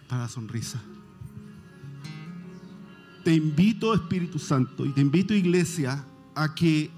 para 0.08 0.24
la 0.24 0.28
sonrisa. 0.28 0.82
Te 3.24 3.34
invito, 3.34 3.94
Espíritu 3.94 4.38
Santo, 4.38 4.86
y 4.86 4.90
te 4.90 5.00
invito, 5.00 5.34
Iglesia, 5.34 6.04
a 6.36 6.54
que 6.54 6.92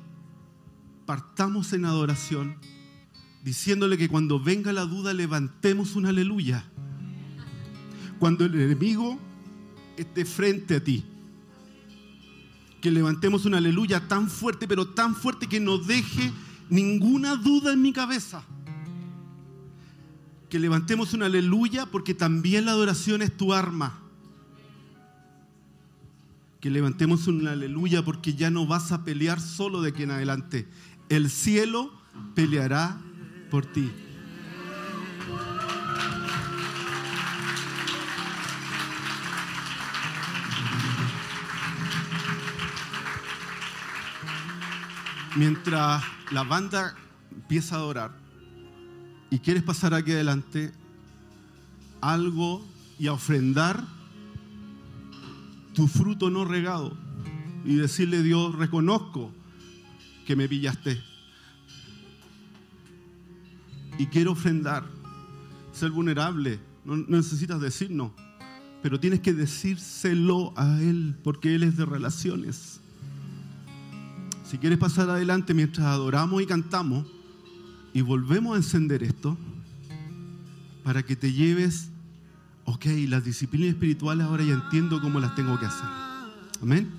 partamos 1.06 1.72
en 1.74 1.86
adoración 1.86 2.56
diciéndole 3.44 3.96
que 3.96 4.10
cuando 4.10 4.40
venga 4.40 4.74
la 4.74 4.86
duda 4.86 5.14
levantemos 5.14 5.96
un 5.96 6.08
aleluya. 6.08 6.66
Cuando 8.18 8.46
el 8.46 8.56
enemigo 8.56 9.20
esté 9.98 10.26
frente 10.26 10.78
a 10.78 10.84
ti 10.84 11.06
que 12.86 12.92
levantemos 12.92 13.46
un 13.46 13.56
aleluya 13.56 14.08
tan 14.08 14.30
fuerte, 14.30 14.68
pero 14.68 14.86
tan 14.86 15.16
fuerte 15.16 15.48
que 15.48 15.60
no 15.60 15.80
deje 15.80 16.32
ninguna 16.70 17.36
duda 17.36 17.74
en 17.74 17.82
mi 17.82 17.92
cabeza. 17.92 18.44
Que 20.50 20.60
levantemos 20.60 21.12
un 21.16 21.24
aleluya 21.24 21.88
porque 21.88 22.14
también 22.14 22.66
la 22.66 22.74
adoración 22.74 23.24
es 23.24 23.36
tu 23.36 23.56
arma. 23.56 23.98
Que 26.60 26.70
levantemos 26.70 27.26
un 27.26 27.48
aleluya 27.48 28.06
porque 28.06 28.36
ya 28.36 28.52
no 28.52 28.68
vas 28.68 28.92
a 28.92 29.04
pelear 29.04 29.42
solo 29.42 29.82
de 29.82 29.90
aquí 29.90 30.04
en 30.04 30.12
adelante. 30.12 30.68
El 31.10 31.32
cielo 31.32 31.92
peleará 32.36 33.02
por 33.50 33.66
ti. 33.66 33.92
Mientras 45.36 46.04
la 46.32 46.44
banda 46.44 46.96
empieza 47.32 47.76
a 47.76 47.80
adorar 47.80 48.12
y 49.30 49.40
quieres 49.40 49.64
pasar 49.64 49.94
aquí 49.94 50.12
adelante 50.12 50.72
algo 52.02 52.66
y 52.98 53.08
a 53.08 53.14
ofrendar 53.14 53.84
tu 55.74 55.88
fruto 55.88 56.30
no 56.30 56.46
regado 56.46 56.98
y 57.66 57.76
decirle 57.76 58.24
Dios, 58.24 58.56
reconozco 58.56 59.32
que 60.26 60.36
me 60.36 60.48
pillaste. 60.48 61.02
y 63.98 64.08
quiero 64.08 64.32
ofrendar, 64.32 64.84
ser 65.72 65.92
vulnerable. 65.92 66.60
No, 66.84 66.98
no 66.98 67.18
necesitas 67.18 67.60
decir 67.60 67.92
no, 67.92 68.14
pero 68.82 69.00
tienes 69.00 69.22
que 69.22 69.34
decírselo 69.34 70.54
a 70.56 70.80
Él 70.82 71.16
porque 71.24 71.56
Él 71.56 71.64
es 71.64 71.78
de 71.78 71.86
relaciones. 71.86 72.82
Si 74.56 74.60
quieres 74.60 74.80
pasar 74.80 75.10
adelante 75.10 75.54
mientras 75.54 75.86
adoramos 75.86 76.42
y 76.42 76.46
cantamos 76.46 77.06
y 77.94 78.00
volvemos 78.00 78.54
a 78.54 78.56
encender 78.56 79.04
esto 79.04 79.38
para 80.82 81.04
que 81.04 81.18
te 81.18 81.34
lleves, 81.34 81.90
ok, 82.64 82.86
las 83.10 83.26
disciplinas 83.26 83.74
espirituales 83.74 84.26
ahora 84.26 84.46
ya 84.46 84.54
entiendo 84.54 85.02
cómo 85.02 85.20
las 85.20 85.36
tengo 85.36 85.60
que 85.60 85.66
hacer. 85.66 85.90
Amén. 86.62 86.90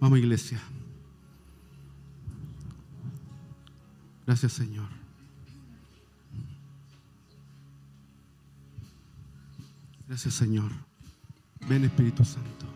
Vamos 0.00 0.18
iglesia. 0.18 0.60
Gracias 4.26 4.54
Señor. 4.54 5.05
Gracias 10.08 10.34
Señor. 10.34 10.70
Ven 11.68 11.84
Espíritu 11.84 12.24
Santo. 12.24 12.66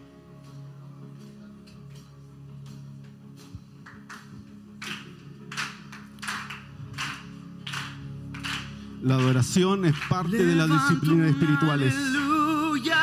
La 9.02 9.14
adoración 9.14 9.86
es 9.86 9.94
parte 10.08 10.44
de 10.44 10.54
las 10.54 10.68
disciplinas 10.68 11.30
espirituales. 11.30 11.94
Aleluya. 11.94 12.96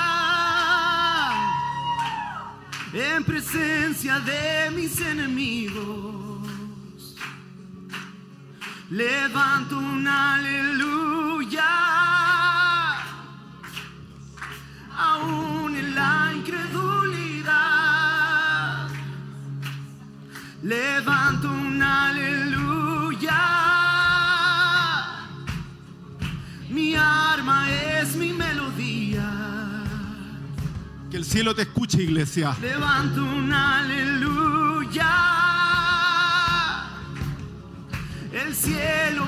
En 2.94 3.24
presencia 3.24 4.20
de 4.20 4.72
mis 4.76 5.00
enemigos. 5.00 6.48
Levanto 8.90 9.78
un 9.78 10.08
aleluya. 10.08 11.87
Levanto 20.68 21.50
un 21.50 21.82
aleluya. 21.82 23.42
Mi 26.70 26.94
arma 26.94 27.72
es 27.72 28.18
mi 28.18 28.34
melodía. 28.34 29.32
Que 31.10 31.16
el 31.16 31.24
cielo 31.24 31.56
te 31.56 31.62
escuche, 31.62 32.04
iglesia. 32.04 32.54
Levanto 32.60 33.24
un 33.24 33.54
aleluya. 33.54 35.10
El 38.34 38.54
cielo 38.54 39.26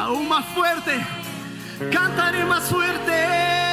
aún 0.00 0.28
más 0.28 0.46
fuerte. 0.46 1.00
Cantaré 1.92 2.44
más 2.44 2.64
fuerte. 2.64 3.69